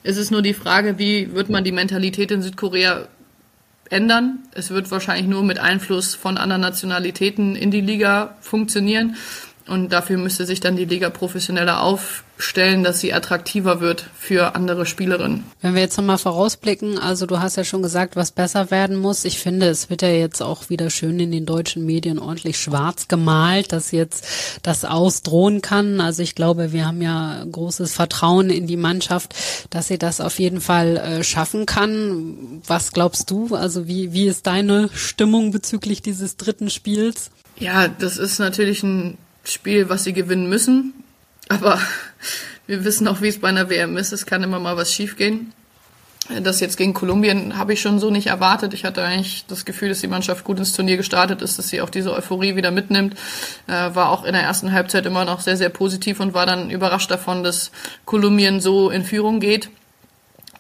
Es 0.07 0.19
ist 0.19 0.31
nur 0.31 0.41
die 0.41 0.55
Frage, 0.55 1.01
wie 1.01 1.35
wird 1.35 1.49
man 1.49 1.65
die 1.65 1.73
Mentalität 1.73 2.31
in 2.31 2.41
Südkorea 2.41 3.09
ändern. 3.91 4.39
Es 4.53 4.71
wird 4.71 4.89
wahrscheinlich 4.93 5.27
nur 5.27 5.43
mit 5.43 5.59
Einfluss 5.59 6.15
von 6.15 6.39
anderen 6.39 6.63
Nationalitäten 6.63 7.57
in 7.57 7.73
die 7.73 7.81
Liga 7.81 8.37
funktionieren. 8.41 9.17
Und 9.69 9.93
dafür 9.93 10.17
müsste 10.17 10.47
sich 10.47 10.61
dann 10.61 10.77
die 10.77 10.85
Liga 10.85 11.11
professioneller 11.11 11.83
aufstellen, 11.83 12.85
dass 12.85 13.01
sie 13.01 13.13
attraktiver 13.13 13.81
wird 13.81 14.09
für 14.17 14.55
andere 14.55 14.87
Spielerinnen. 14.87 15.45
Wenn 15.61 15.75
wir 15.75 15.83
jetzt 15.83 15.97
nochmal 15.97 16.19
vorausblicken, 16.19 16.99
also 16.99 17.27
du 17.27 17.41
hast 17.41 17.57
ja 17.57 17.65
schon 17.65 17.83
gesagt, 17.83 18.15
was 18.15 18.31
besser 18.31 18.71
werden 18.71 18.97
muss. 18.97 19.25
Ich 19.25 19.41
finde, 19.41 19.67
es 19.67 19.91
wird 19.91 20.03
ja 20.03 20.09
jetzt 20.09 20.41
auch 20.41 20.71
wieder 20.71 20.89
schön 20.89 21.19
in 21.19 21.33
den 21.33 21.47
deutschen 21.47 21.85
Medien 21.85 22.21
ordentlich 22.21 22.59
schwarz 22.59 23.09
gemalt, 23.09 23.73
dass 23.73 23.91
jetzt 23.91 24.29
das 24.63 24.85
ausdrohen 24.85 25.63
kann. 25.63 26.01
Also 26.01 26.23
ich 26.23 26.37
glaube, 26.37 26.73
wir 26.73 26.87
haben 26.87 27.03
ja 27.03 27.45
großes 27.51 27.93
Vertrauen 27.93 28.51
in 28.51 28.69
die 28.69 28.77
Mannschaft, 28.77 29.35
dass 29.71 29.89
sie 29.89 29.99
das 29.99 30.21
auf 30.21 30.39
jeden 30.39 30.61
Fall 30.61 30.97
äh, 30.97 31.25
schaffen 31.25 31.67
kann. 31.67 32.63
Was 32.67 32.93
glaubst 32.93 33.33
du? 33.33 33.57
Also 33.57 33.89
wie, 33.89 34.13
wie 34.13 34.27
ist 34.27 34.47
deine 34.47 34.91
Stimmung 34.95 35.51
bezüglich 35.51 36.03
dieses 36.03 36.37
dritten 36.37 36.71
Spiels? 36.71 37.31
Ja, 37.59 37.89
das 37.89 38.19
ist 38.19 38.39
natürlich 38.39 38.83
ein 38.83 39.19
Spiel, 39.47 39.89
was 39.89 40.05
sie 40.05 40.13
gewinnen 40.13 40.49
müssen. 40.49 40.95
Aber 41.49 41.81
wir 42.67 42.85
wissen 42.85 43.09
auch, 43.09 43.21
wie 43.21 43.29
es 43.29 43.41
bei 43.41 43.49
einer 43.49 43.71
WM 43.71 43.97
ist. 43.97 44.13
Es 44.13 44.27
kann 44.27 44.43
immer 44.43 44.61
mal 44.61 44.77
was 44.77 44.93
schiefgehen. 44.93 45.53
Das 46.43 46.59
jetzt 46.59 46.77
gegen 46.77 46.93
Kolumbien 46.93 47.57
habe 47.57 47.73
ich 47.73 47.81
schon 47.81 48.01
so 48.01 48.11
nicht 48.11 48.27
erwartet. 48.27 48.75
Ich 48.75 48.85
hatte 48.85 49.03
eigentlich 49.03 49.45
das 49.47 49.65
Gefühl, 49.65 49.91
dass 49.91 50.01
die 50.01 50.09
Mannschaft 50.09 50.45
gut 50.45 50.59
ins 50.59 50.73
Turnier 50.73 50.97
gestartet 50.97 51.41
ist, 51.41 51.57
dass 51.57 51.69
sie 51.69 51.81
auch 51.81 51.91
diese 51.91 52.13
Euphorie 52.13 52.57
wieder 52.57 52.73
mitnimmt. 52.73 53.15
Äh, 53.69 53.95
war 53.95 54.11
auch 54.11 54.25
in 54.25 54.33
der 54.33 54.43
ersten 54.43 54.73
Halbzeit 54.73 55.07
immer 55.07 55.25
noch 55.25 55.41
sehr, 55.41 55.57
sehr 55.57 55.69
positiv 55.69 56.19
und 56.19 56.35
war 56.35 56.47
dann 56.47 56.71
überrascht 56.71 57.11
davon, 57.11 57.45
dass 57.45 57.71
Kolumbien 58.07 58.61
so 58.61 58.91
in 58.91 59.05
Führung 59.05 59.39
geht. 59.39 59.71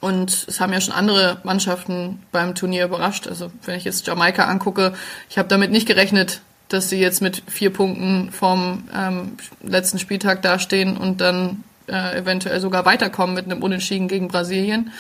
Und 0.00 0.46
es 0.46 0.60
haben 0.60 0.72
ja 0.72 0.80
schon 0.80 0.94
andere 0.94 1.38
Mannschaften 1.42 2.22
beim 2.30 2.54
Turnier 2.54 2.84
überrascht. 2.84 3.26
Also 3.26 3.50
wenn 3.64 3.76
ich 3.76 3.84
jetzt 3.84 4.06
Jamaika 4.06 4.44
angucke, 4.44 4.94
ich 5.28 5.38
habe 5.38 5.48
damit 5.48 5.72
nicht 5.72 5.88
gerechnet, 5.88 6.42
dass 6.68 6.88
sie 6.88 6.98
jetzt 6.98 7.22
mit 7.22 7.42
vier 7.46 7.72
Punkten 7.72 8.30
vom 8.32 8.84
ähm, 8.94 9.36
letzten 9.62 9.98
Spieltag 9.98 10.42
dastehen 10.42 10.96
und 10.96 11.20
dann 11.20 11.64
äh, 11.88 12.18
eventuell 12.18 12.60
sogar 12.60 12.84
weiterkommen 12.84 13.34
mit 13.34 13.44
einem 13.44 13.62
Unentschieden 13.62 14.08
gegen 14.08 14.28
Brasilien. 14.28 14.92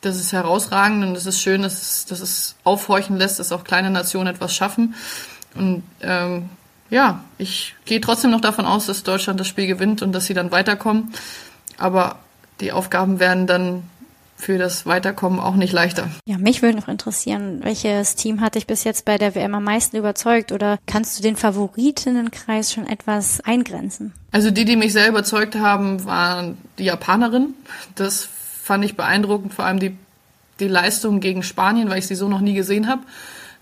Das 0.00 0.16
ist 0.16 0.32
herausragend 0.32 1.04
und 1.04 1.16
es 1.16 1.26
ist 1.26 1.40
schön, 1.40 1.62
dass 1.62 1.82
es, 1.82 2.06
dass 2.06 2.20
es 2.20 2.56
aufhorchen 2.64 3.18
lässt, 3.18 3.38
dass 3.38 3.52
auch 3.52 3.64
kleine 3.64 3.90
Nationen 3.90 4.34
etwas 4.34 4.54
schaffen. 4.54 4.94
Und 5.54 5.82
ähm, 6.00 6.48
ja, 6.88 7.22
ich 7.36 7.74
gehe 7.84 8.00
trotzdem 8.00 8.30
noch 8.30 8.40
davon 8.40 8.64
aus, 8.64 8.86
dass 8.86 9.02
Deutschland 9.02 9.38
das 9.38 9.48
Spiel 9.48 9.66
gewinnt 9.66 10.00
und 10.00 10.12
dass 10.12 10.26
sie 10.26 10.34
dann 10.34 10.50
weiterkommen. 10.50 11.12
Aber 11.76 12.18
die 12.60 12.72
Aufgaben 12.72 13.20
werden 13.20 13.46
dann 13.46 13.82
für 14.40 14.58
das 14.58 14.86
Weiterkommen 14.86 15.38
auch 15.38 15.54
nicht 15.54 15.72
leichter. 15.72 16.08
Ja, 16.26 16.38
mich 16.38 16.62
würde 16.62 16.78
noch 16.78 16.88
interessieren, 16.88 17.60
welches 17.62 18.16
Team 18.16 18.40
hat 18.40 18.54
dich 18.54 18.66
bis 18.66 18.84
jetzt 18.84 19.04
bei 19.04 19.18
der 19.18 19.34
WM 19.34 19.54
am 19.54 19.64
meisten 19.64 19.96
überzeugt 19.96 20.50
oder 20.50 20.78
kannst 20.86 21.18
du 21.18 21.22
den 21.22 21.36
Favoritinnenkreis 21.36 22.72
schon 22.72 22.86
etwas 22.86 23.40
eingrenzen? 23.42 24.12
Also 24.32 24.50
die, 24.50 24.64
die 24.64 24.76
mich 24.76 24.92
sehr 24.92 25.08
überzeugt 25.08 25.56
haben, 25.56 26.04
waren 26.04 26.58
die 26.78 26.84
Japanerinnen. 26.84 27.54
Das 27.94 28.28
fand 28.62 28.84
ich 28.84 28.96
beeindruckend, 28.96 29.54
vor 29.54 29.66
allem 29.66 29.78
die, 29.78 29.96
die 30.58 30.68
Leistung 30.68 31.20
gegen 31.20 31.42
Spanien, 31.42 31.90
weil 31.90 31.98
ich 31.98 32.06
sie 32.06 32.14
so 32.14 32.28
noch 32.28 32.40
nie 32.40 32.54
gesehen 32.54 32.88
habe. 32.88 33.02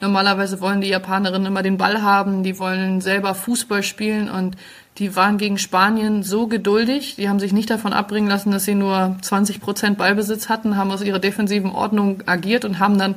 Normalerweise 0.01 0.61
wollen 0.61 0.81
die 0.81 0.89
Japanerinnen 0.89 1.47
immer 1.47 1.63
den 1.63 1.77
Ball 1.77 2.03
haben, 2.03 2.45
die 2.45 2.59
wollen 2.61 3.01
selber 3.01 3.35
Fußball 3.35 3.83
spielen 3.83 4.31
und 4.31 4.57
die 4.99 5.15
waren 5.15 5.39
gegen 5.39 5.59
Spanien 5.59 6.23
so 6.23 6.47
geduldig, 6.49 7.17
die 7.17 7.29
haben 7.29 7.39
sich 7.39 7.53
nicht 7.53 7.71
davon 7.71 7.93
abbringen 7.93 8.29
lassen, 8.29 8.51
dass 8.51 8.65
sie 8.65 8.75
nur 8.75 9.17
20 9.23 9.61
Prozent 9.61 9.99
Ballbesitz 9.99 10.49
hatten, 10.49 10.77
haben 10.77 10.91
aus 10.91 11.03
ihrer 11.03 11.21
defensiven 11.21 11.71
Ordnung 11.71 12.25
agiert 12.27 12.65
und 12.65 12.79
haben 12.81 12.99
dann 12.99 13.15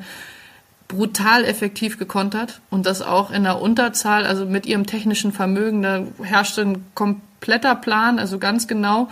brutal 0.88 1.46
effektiv 1.46 1.98
gekontert 1.98 2.62
und 2.70 2.86
das 2.86 3.02
auch 3.02 3.32
in 3.32 3.44
der 3.44 3.62
Unterzahl, 3.62 4.26
also 4.26 4.46
mit 4.46 4.66
ihrem 4.66 4.86
technischen 4.86 5.32
Vermögen, 5.32 5.82
da 5.82 6.04
herrschte 6.22 6.62
ein 6.62 6.86
kompletter 6.94 7.76
Plan, 7.76 8.20
also 8.20 8.38
ganz 8.38 8.68
genau. 8.68 9.10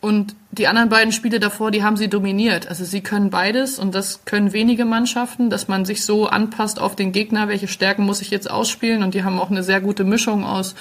Und 0.00 0.34
die 0.50 0.66
anderen 0.66 0.88
beiden 0.88 1.12
Spiele 1.12 1.38
davor, 1.38 1.70
die 1.70 1.84
haben 1.84 1.96
sie 1.96 2.08
dominiert. 2.08 2.66
Also 2.66 2.84
sie 2.84 3.02
können 3.02 3.30
beides 3.30 3.78
und 3.78 3.94
das 3.94 4.24
können 4.24 4.52
wenige 4.52 4.84
Mannschaften, 4.84 5.48
dass 5.48 5.68
man 5.68 5.84
sich 5.84 6.04
so 6.04 6.26
anpasst 6.26 6.80
auf 6.80 6.96
den 6.96 7.12
Gegner, 7.12 7.46
welche 7.46 7.68
Stärken 7.68 8.04
muss 8.04 8.20
ich 8.20 8.30
jetzt 8.30 8.50
ausspielen. 8.50 9.04
Und 9.04 9.14
die 9.14 9.22
haben 9.22 9.38
auch 9.38 9.52
eine 9.52 9.62
sehr 9.62 9.80
gute 9.80 10.02
Mischung 10.02 10.44
aus 10.44 10.74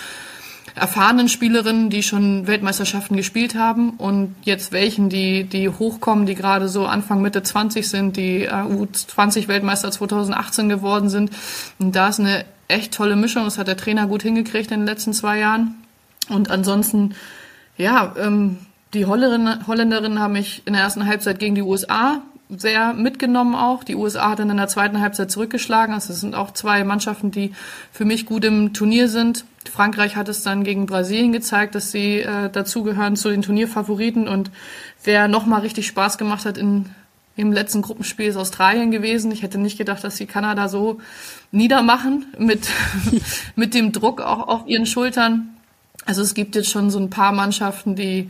erfahrenen 0.76 1.30
Spielerinnen, 1.30 1.90
die 1.90 2.04
schon 2.04 2.48
Weltmeisterschaften 2.48 3.18
gespielt 3.18 3.56
haben 3.56 3.92
und 3.92 4.36
jetzt 4.44 4.72
welchen, 4.72 5.10
die, 5.10 5.44
die 5.44 5.70
hochkommen, 5.70 6.26
die 6.26 6.36
gerade 6.36 6.70
so 6.70 6.86
Anfang, 6.86 7.22
Mitte 7.22 7.44
20 7.44 7.88
sind, 7.88 8.18
die 8.18 8.50
U20 8.50 9.48
Weltmeister 9.48 9.92
2018 9.92 10.70
geworden 10.70 11.10
sind. 11.10 11.32
Und 11.80 11.96
da 11.96 12.10
ist 12.10 12.20
eine 12.20 12.46
echt 12.68 12.94
tolle 12.94 13.16
Mischung. 13.16 13.44
Das 13.44 13.58
hat 13.58 13.68
der 13.68 13.78
Trainer 13.78 14.08
gut 14.08 14.24
hingekriegt 14.24 14.72
in 14.72 14.82
den 14.82 14.88
letzten 14.88 15.14
zwei 15.14 15.40
Jahren. 15.40 15.76
Und 16.30 16.50
ansonsten, 16.50 17.16
ja, 17.78 18.16
ähm, 18.18 18.58
die 18.94 19.06
Holländerinnen 19.06 20.20
haben 20.20 20.34
mich 20.34 20.64
in 20.66 20.74
der 20.74 20.82
ersten 20.82 21.06
Halbzeit 21.06 21.40
gegen 21.40 21.56
die 21.56 21.62
USA 21.62 22.22
sehr 22.58 22.94
mitgenommen 22.94 23.56
auch. 23.56 23.84
Die 23.84 23.96
USA 23.96 24.32
hat 24.32 24.40
dann 24.40 24.50
in 24.50 24.58
der 24.58 24.68
zweiten 24.68 25.00
Halbzeit 25.00 25.32
zurückgeschlagen. 25.32 25.94
Also 25.94 26.12
es 26.14 26.20
sind 26.20 26.36
auch 26.36 26.52
zwei 26.52 26.84
Mannschaften, 26.84 27.32
die 27.32 27.54
für 27.92 28.06
mich 28.06 28.26
gut 28.26 28.44
im 28.44 28.74
Turnier 28.74 29.08
sind. 29.08 29.46
Frankreich 29.72 30.16
hat 30.16 30.28
es 30.28 30.44
dann 30.44 30.64
gegen 30.64 30.86
Brasilien 30.86 31.32
gezeigt, 31.32 31.76
dass 31.76 31.92
sie 31.92 32.20
äh, 32.20 32.50
dazugehören 32.50 33.16
zu 33.16 33.30
den 33.30 33.42
Turnierfavoriten. 33.42 34.28
Und 34.28 34.52
wer 35.04 35.28
nochmal 35.28 35.62
richtig 35.62 35.88
Spaß 35.88 36.18
gemacht 36.18 36.46
hat 36.46 36.58
in, 36.58 36.88
im 37.38 37.54
letzten 37.54 37.82
Gruppenspiel 37.82 38.28
ist 38.28 38.38
Australien 38.38 38.92
gewesen. 38.92 39.32
Ich 39.32 39.44
hätte 39.44 39.58
nicht 39.58 39.78
gedacht, 39.78 40.04
dass 40.04 40.18
sie 40.18 40.26
Kanada 40.26 40.68
so 40.68 41.00
niedermachen 41.52 42.26
mit, 42.38 42.68
mit 43.56 43.74
dem 43.74 43.94
Druck 43.94 44.20
auch 44.22 44.48
auf 44.48 44.68
ihren 44.68 44.86
Schultern. 44.86 45.56
Also 46.06 46.22
es 46.22 46.34
gibt 46.34 46.56
jetzt 46.56 46.70
schon 46.70 46.90
so 46.90 47.00
ein 47.00 47.10
paar 47.10 47.32
Mannschaften, 47.32 47.96
die 47.96 48.30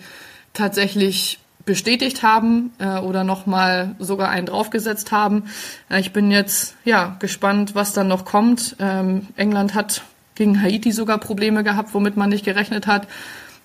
tatsächlich 0.53 1.39
bestätigt 1.65 2.23
haben 2.23 2.71
äh, 2.79 2.97
oder 2.99 3.23
nochmal 3.23 3.95
sogar 3.99 4.29
einen 4.29 4.45
draufgesetzt 4.45 5.11
haben. 5.11 5.43
Äh, 5.89 5.99
ich 5.99 6.13
bin 6.13 6.31
jetzt 6.31 6.75
ja 6.85 7.15
gespannt, 7.19 7.75
was 7.75 7.93
dann 7.93 8.07
noch 8.07 8.25
kommt. 8.25 8.75
Ähm, 8.79 9.27
England 9.35 9.73
hat 9.73 10.03
gegen 10.35 10.61
Haiti 10.61 10.91
sogar 10.91 11.17
Probleme 11.17 11.63
gehabt, 11.63 11.93
womit 11.93 12.17
man 12.17 12.29
nicht 12.29 12.45
gerechnet 12.45 12.87
hat. 12.87 13.07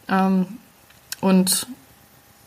Ähm, 0.08 0.46
und 1.20 1.66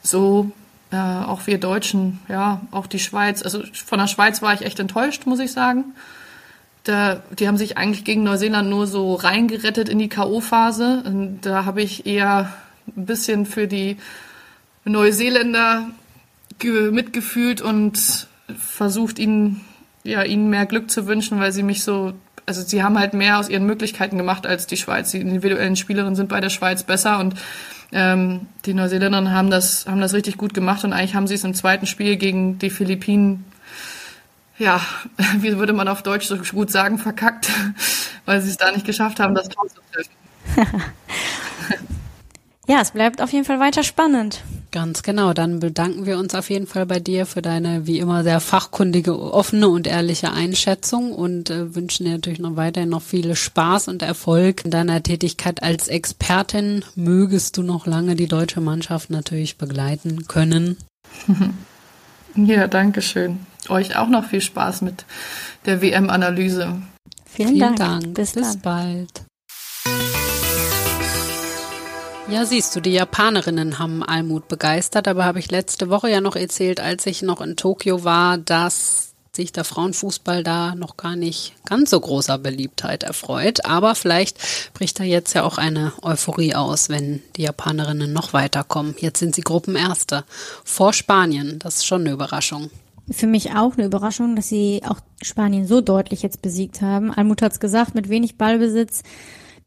so 0.01 0.51
äh, 0.91 0.97
auch 0.97 1.45
wir 1.45 1.59
Deutschen, 1.59 2.19
ja, 2.27 2.61
auch 2.71 2.87
die 2.87 2.99
Schweiz. 2.99 3.43
Also 3.43 3.63
von 3.73 3.99
der 3.99 4.07
Schweiz 4.07 4.41
war 4.41 4.53
ich 4.53 4.61
echt 4.61 4.79
enttäuscht, 4.79 5.25
muss 5.25 5.39
ich 5.39 5.51
sagen. 5.51 5.93
Da, 6.83 7.21
die 7.37 7.47
haben 7.47 7.57
sich 7.57 7.77
eigentlich 7.77 8.05
gegen 8.05 8.23
Neuseeland 8.23 8.69
nur 8.69 8.87
so 8.87 9.13
reingerettet 9.15 9.89
in 9.89 9.99
die 9.99 10.09
K.O.-Phase. 10.09 11.03
Da 11.41 11.65
habe 11.65 11.81
ich 11.81 12.05
eher 12.05 12.53
ein 12.95 13.05
bisschen 13.05 13.45
für 13.45 13.67
die 13.67 13.97
Neuseeländer 14.91 15.89
mitgefühlt 16.61 17.61
und 17.61 18.27
versucht 18.57 19.19
ihnen 19.19 19.61
ja 20.03 20.23
ihnen 20.23 20.49
mehr 20.49 20.65
Glück 20.65 20.91
zu 20.91 21.07
wünschen, 21.07 21.39
weil 21.39 21.51
sie 21.51 21.63
mich 21.63 21.83
so 21.83 22.13
also 22.45 22.63
sie 22.63 22.81
haben 22.81 22.97
halt 22.97 23.13
mehr 23.13 23.37
aus 23.37 23.47
ihren 23.47 23.65
Möglichkeiten 23.65 24.17
gemacht 24.17 24.47
als 24.47 24.65
die 24.65 24.75
Schweiz. 24.75 25.11
Die 25.11 25.21
individuellen 25.21 25.75
Spielerinnen 25.75 26.15
sind 26.15 26.29
bei 26.29 26.41
der 26.41 26.49
Schweiz 26.49 26.81
besser 26.81 27.19
und 27.19 27.35
ähm, 27.91 28.47
die 28.65 28.73
Neuseeländer 28.73 29.31
haben 29.31 29.51
das 29.51 29.85
haben 29.87 30.01
das 30.01 30.13
richtig 30.13 30.37
gut 30.37 30.53
gemacht 30.53 30.83
und 30.83 30.91
eigentlich 30.91 31.15
haben 31.15 31.27
sie 31.27 31.35
es 31.35 31.43
im 31.43 31.53
zweiten 31.53 31.85
Spiel 31.85 32.17
gegen 32.17 32.57
die 32.57 32.71
Philippinen 32.71 33.45
ja, 34.59 34.81
wie 35.37 35.57
würde 35.57 35.73
man 35.73 35.87
auf 35.87 36.03
Deutsch 36.03 36.27
so 36.27 36.37
gut 36.37 36.69
sagen, 36.69 36.99
verkackt, 36.99 37.49
weil 38.25 38.41
sie 38.41 38.49
es 38.49 38.57
da 38.57 38.71
nicht 38.71 38.85
geschafft 38.85 39.19
haben, 39.19 39.33
das 39.33 39.49
Tor 39.49 39.67
zu 39.67 39.81
treffen. 39.91 40.11
ja, 42.67 42.81
es 42.81 42.91
bleibt 42.91 43.21
auf 43.21 43.31
jeden 43.31 43.45
Fall 43.45 43.59
weiter 43.59 43.83
spannend. 43.83 44.41
Ganz 44.71 45.01
genau. 45.01 45.33
Dann 45.33 45.59
bedanken 45.59 46.05
wir 46.05 46.19
uns 46.19 46.35
auf 46.35 46.49
jeden 46.49 46.67
Fall 46.67 46.85
bei 46.85 46.99
dir 46.99 47.25
für 47.25 47.41
deine 47.41 47.87
wie 47.87 47.97
immer 47.97 48.23
sehr 48.23 48.39
fachkundige, 48.39 49.19
offene 49.19 49.67
und 49.67 49.87
ehrliche 49.87 50.31
Einschätzung 50.31 51.11
und 51.11 51.49
äh, 51.49 51.75
wünschen 51.75 52.05
dir 52.05 52.11
natürlich 52.11 52.39
noch 52.39 52.55
weiterhin 52.55 52.89
noch 52.89 53.01
viel 53.01 53.35
Spaß 53.35 53.87
und 53.87 54.03
Erfolg 54.03 54.65
in 54.65 54.71
deiner 54.71 55.01
Tätigkeit 55.01 55.63
als 55.63 55.87
Expertin. 55.87 56.85
Mögest 56.95 57.57
du 57.57 57.63
noch 57.63 57.87
lange 57.87 58.15
die 58.15 58.27
deutsche 58.27 58.61
Mannschaft 58.61 59.09
natürlich 59.09 59.57
begleiten 59.57 60.27
können. 60.27 60.77
Ja, 62.35 62.67
danke 62.67 63.01
schön. 63.01 63.39
Euch 63.69 63.95
auch 63.95 64.07
noch 64.07 64.25
viel 64.25 64.41
Spaß 64.41 64.81
mit 64.81 65.05
der 65.65 65.81
WM-Analyse. 65.81 66.81
Vielen, 67.25 67.49
Vielen, 67.49 67.75
Dank. 67.75 67.77
Dank. 68.03 68.13
Bis, 68.13 68.33
Bis 68.33 68.57
bald. 68.57 69.23
Ja, 72.31 72.45
siehst 72.45 72.75
du, 72.75 72.79
die 72.79 72.91
Japanerinnen 72.91 73.79
haben 73.79 74.03
Almut 74.03 74.47
begeistert, 74.47 75.07
aber 75.07 75.25
habe 75.25 75.39
ich 75.39 75.49
letzte 75.49 75.89
Woche 75.89 76.11
ja 76.11 76.21
noch 76.21 76.35
erzählt, 76.35 76.79
als 76.79 77.07
ich 77.07 77.23
noch 77.23 77.41
in 77.41 77.55
Tokio 77.55 78.03
war, 78.03 78.37
dass 78.37 79.13
sich 79.31 79.51
der 79.51 79.63
Frauenfußball 79.63 80.43
da 80.43 80.75
noch 80.75 80.95
gar 80.95 81.15
nicht 81.15 81.53
ganz 81.65 81.89
so 81.89 81.99
großer 81.99 82.37
Beliebtheit 82.37 83.01
erfreut. 83.01 83.65
Aber 83.65 83.95
vielleicht 83.95 84.37
bricht 84.75 84.99
da 84.99 85.03
jetzt 85.03 85.33
ja 85.33 85.43
auch 85.43 85.57
eine 85.57 85.91
Euphorie 86.03 86.53
aus, 86.53 86.89
wenn 86.89 87.23
die 87.35 87.43
Japanerinnen 87.43 88.13
noch 88.13 88.31
weiterkommen. 88.31 88.95
Jetzt 88.99 89.19
sind 89.19 89.33
sie 89.33 89.41
Gruppenerste 89.41 90.23
vor 90.63 90.93
Spanien. 90.93 91.57
Das 91.57 91.77
ist 91.77 91.85
schon 91.85 92.01
eine 92.01 92.11
Überraschung. 92.11 92.69
Für 93.09 93.27
mich 93.27 93.55
auch 93.55 93.73
eine 93.73 93.85
Überraschung, 93.85 94.35
dass 94.35 94.49
sie 94.49 94.81
auch 94.87 94.99
Spanien 95.23 95.65
so 95.65 95.81
deutlich 95.81 96.21
jetzt 96.21 96.43
besiegt 96.43 96.81
haben. 96.81 97.11
Almut 97.11 97.41
hat 97.41 97.53
es 97.53 97.59
gesagt, 97.59 97.95
mit 97.95 98.07
wenig 98.07 98.37
Ballbesitz 98.37 99.01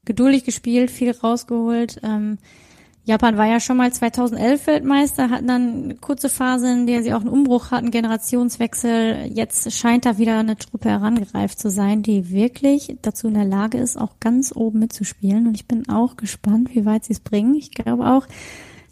geduldig 0.05 0.45
gespielt, 0.45 0.91
viel 0.91 1.11
rausgeholt. 1.13 2.01
Ähm, 2.03 2.39
Japan 3.05 3.37
war 3.37 3.47
ja 3.47 3.59
schon 3.59 3.77
mal 3.79 3.93
2011 3.93 4.67
Weltmeister, 4.69 5.29
hatten 5.29 5.49
dann 5.49 5.85
eine 5.85 5.95
kurze 5.97 6.29
Phase, 6.29 6.71
in 6.71 6.87
der 6.87 7.03
sie 7.03 7.13
auch 7.13 7.21
einen 7.21 7.31
Umbruch 7.31 7.73
hatten, 7.73 7.91
Generationswechsel. 7.91 9.29
Jetzt 9.35 9.73
scheint 9.73 10.07
da 10.07 10.19
wieder 10.19 10.39
eine 10.39 10.57
Truppe 10.57 10.89
herangereift 10.89 11.59
zu 11.59 11.69
sein, 11.69 12.05
die 12.05 12.31
wirklich 12.31 12.97
dazu 13.03 13.27
in 13.27 13.35
der 13.35 13.45
Lage 13.45 13.79
ist, 13.79 13.97
auch 13.97 14.21
ganz 14.21 14.55
oben 14.55 14.79
mitzuspielen. 14.79 15.49
Und 15.49 15.57
ich 15.57 15.67
bin 15.67 15.89
auch 15.89 16.17
gespannt, 16.17 16.75
wie 16.75 16.85
weit 16.85 17.05
sie 17.05 17.15
es 17.15 17.21
bringen. 17.21 17.57
Ich 17.57 17.73
glaube 17.73 18.07
auch, 18.07 18.29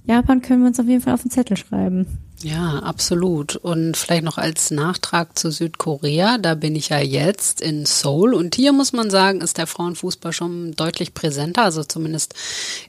Japan 0.04 0.42
können 0.42 0.62
wir 0.62 0.68
uns 0.68 0.80
auf 0.80 0.86
jeden 0.86 1.02
Fall 1.02 1.14
auf 1.14 1.22
den 1.22 1.30
Zettel 1.30 1.56
schreiben. 1.56 2.06
Ja, 2.42 2.78
absolut. 2.78 3.56
Und 3.56 3.98
vielleicht 3.98 4.24
noch 4.24 4.38
als 4.38 4.70
Nachtrag 4.70 5.38
zu 5.38 5.50
Südkorea, 5.50 6.38
da 6.38 6.54
bin 6.54 6.74
ich 6.74 6.88
ja 6.88 6.98
jetzt 6.98 7.60
in 7.60 7.84
Seoul 7.84 8.32
und 8.32 8.54
hier 8.54 8.72
muss 8.72 8.94
man 8.94 9.10
sagen, 9.10 9.42
ist 9.42 9.58
der 9.58 9.66
Frauenfußball 9.66 10.32
schon 10.32 10.72
deutlich 10.72 11.12
präsenter, 11.12 11.64
also 11.64 11.84
zumindest 11.84 12.34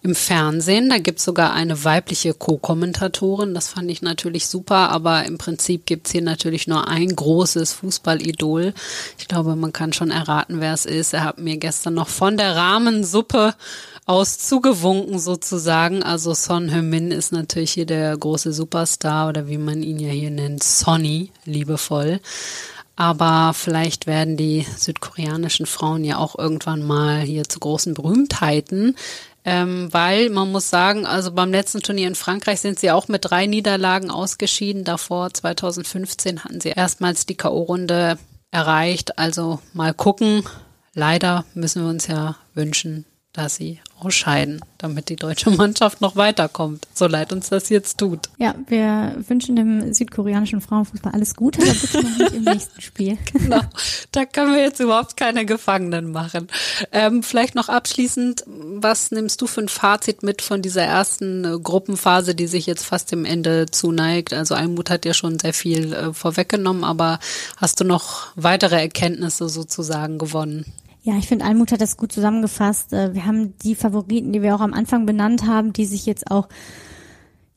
im 0.04 0.16
Fernsehen. 0.16 0.90
Da 0.90 1.00
gibt 1.00 1.20
es 1.20 1.26
sogar 1.26 1.52
eine 1.52 1.84
weibliche 1.84 2.34
Co-Kommentatorin, 2.34 3.54
das 3.54 3.68
fand 3.68 3.92
ich 3.92 4.02
natürlich 4.02 4.48
super, 4.48 4.90
aber 4.90 5.26
im 5.26 5.38
Prinzip 5.38 5.86
gibt 5.86 6.08
es 6.08 6.14
hier 6.14 6.22
natürlich 6.22 6.68
nur 6.68 6.88
ein 6.88 7.14
großes 7.14 7.74
Fußballidol. 7.74 8.74
Ich 9.20 9.28
glaube, 9.28 9.58
man 9.58 9.74
kann 9.74 9.92
schon 9.92 10.12
erraten, 10.12 10.62
wer 10.62 10.74
es 10.74 10.86
ist. 10.86 11.14
Er 11.14 11.26
hat 11.26 11.40
mir 11.40 11.58
gestern 11.58 11.96
noch 11.96 12.08
von 12.08 12.38
der 12.38 12.56
Rahmensuppe 12.56 13.54
aus 14.06 14.40
zugewunken 14.40 15.20
sozusagen. 15.20 16.04
Also 16.04 16.34
Son 16.34 16.74
Heung-min 16.74 17.12
ist 17.12 17.32
natürlich 17.32 17.72
hier 17.72 17.86
der 17.86 18.18
große 18.18 18.54
Superstar 18.54 19.30
oder 19.30 19.48
wie 19.48 19.58
man 19.58 19.84
ihn 19.84 20.00
ja 20.00 20.10
hier 20.10 20.32
nennt, 20.32 20.64
Sonny, 20.64 21.32
liebevoll. 21.46 22.20
Aber 22.96 23.54
vielleicht 23.54 24.06
werden 24.06 24.38
die 24.38 24.66
südkoreanischen 24.78 25.66
Frauen 25.66 26.04
ja 26.04 26.18
auch 26.18 26.38
irgendwann 26.38 26.84
mal 26.86 27.22
hier 27.22 27.46
zu 27.46 27.60
großen 27.60 27.94
Berühmtheiten. 27.94 28.96
Ähm, 29.44 29.88
weil 29.92 30.30
man 30.30 30.52
muss 30.52 30.70
sagen, 30.70 31.08
also 31.08 31.32
beim 31.32 31.52
letzten 31.52 31.82
Turnier 31.82 32.08
in 32.08 32.16
Frankreich 32.16 32.62
sind 32.62 32.80
sie 32.80 32.92
auch 32.92 33.08
mit 33.08 33.26
drei 33.26 33.48
Niederlagen 33.48 34.12
ausgeschieden. 34.12 34.84
Davor 34.84 35.34
2015 35.34 36.44
hatten 36.44 36.62
sie 36.62 36.70
erstmals 36.70 37.26
die 37.26 37.36
K.O.-Runde 37.36 38.18
erreicht. 38.52 39.18
Also 39.18 39.60
mal 39.74 39.94
gucken. 39.94 40.44
Leider 40.94 41.46
müssen 41.56 41.84
wir 41.84 41.90
uns 41.90 42.06
ja 42.08 42.36
wünschen, 42.54 43.06
dass 43.34 43.56
sie 43.56 43.80
ausscheiden, 44.02 44.62
damit 44.78 45.10
die 45.10 45.16
deutsche 45.16 45.50
Mannschaft 45.52 46.02
noch 46.02 46.16
weiterkommt. 46.16 46.88
So 46.94 47.08
leid 47.08 47.32
uns 47.32 47.50
das 47.50 47.70
jetzt 47.70 47.98
tut. 47.98 48.30
Ja, 48.38 48.56
wir 48.68 49.16
wünschen 49.28 49.56
dem 49.56 49.94
südkoreanischen 49.94 50.62
Frauenfußball 50.62 51.14
alles 51.14 51.36
Gute, 51.36 51.62
aber 51.62 51.72
bitte 51.74 52.02
noch 52.02 52.18
nicht 52.18 52.34
im 52.34 52.44
nächsten 52.44 52.82
Spiel. 52.82 53.18
Genau, 53.32 53.62
da 54.12 54.26
können 54.26 54.54
wir 54.54 54.62
jetzt 54.62 54.80
überhaupt 54.80 55.18
keine 55.18 55.46
Gefangenen 55.46 56.12
machen. 56.12 56.48
Ähm, 56.92 57.24
vielleicht 57.24 57.56
noch 57.56 57.70
abschließend, 57.70 58.44
was 58.46 59.12
nimmst 59.12 59.42
du 59.42 59.48
für 59.48 59.62
ein 59.62 59.70
Fazit 59.70 60.22
mit 60.22 60.42
von 60.42 60.62
dieser 60.62 60.84
ersten 60.84 61.46
äh, 61.46 61.60
Gruppenphase, 61.60 62.36
die 62.36 62.48
sich 62.48 62.66
jetzt 62.66 62.86
fast 62.86 63.12
dem 63.12 63.26
Ende 63.26 63.68
zuneigt? 63.68 64.34
Also 64.34 64.56
Almut 64.56 64.90
hat 64.90 65.06
ja 65.06 65.14
schon 65.14 65.40
sehr 65.40 65.54
viel 65.54 65.94
äh, 65.94 66.14
vorweggenommen, 66.14 66.84
aber 66.84 67.20
hast 67.58 67.80
du 67.80 67.84
noch 67.84 68.28
weitere 68.36 68.80
Erkenntnisse 68.80 69.50
sozusagen 69.50 70.18
gewonnen? 70.18 70.66
Ja, 71.04 71.18
ich 71.18 71.28
finde, 71.28 71.46
Almut 71.46 71.72
hat 71.72 71.82
das 71.82 71.98
gut 71.98 72.12
zusammengefasst. 72.12 72.94
Äh, 72.94 73.14
wir 73.14 73.26
haben 73.26 73.58
die 73.60 73.76
Favoriten, 73.76 74.34
die 74.34 74.42
wir 74.42 74.56
auch 74.56 74.62
am 74.62 74.74
Anfang 74.74 75.06
benannt 75.06 75.48
haben, 75.48 75.74
die 75.74 75.86
sich 75.86 76.06
jetzt 76.06 76.30
auch 76.30 76.48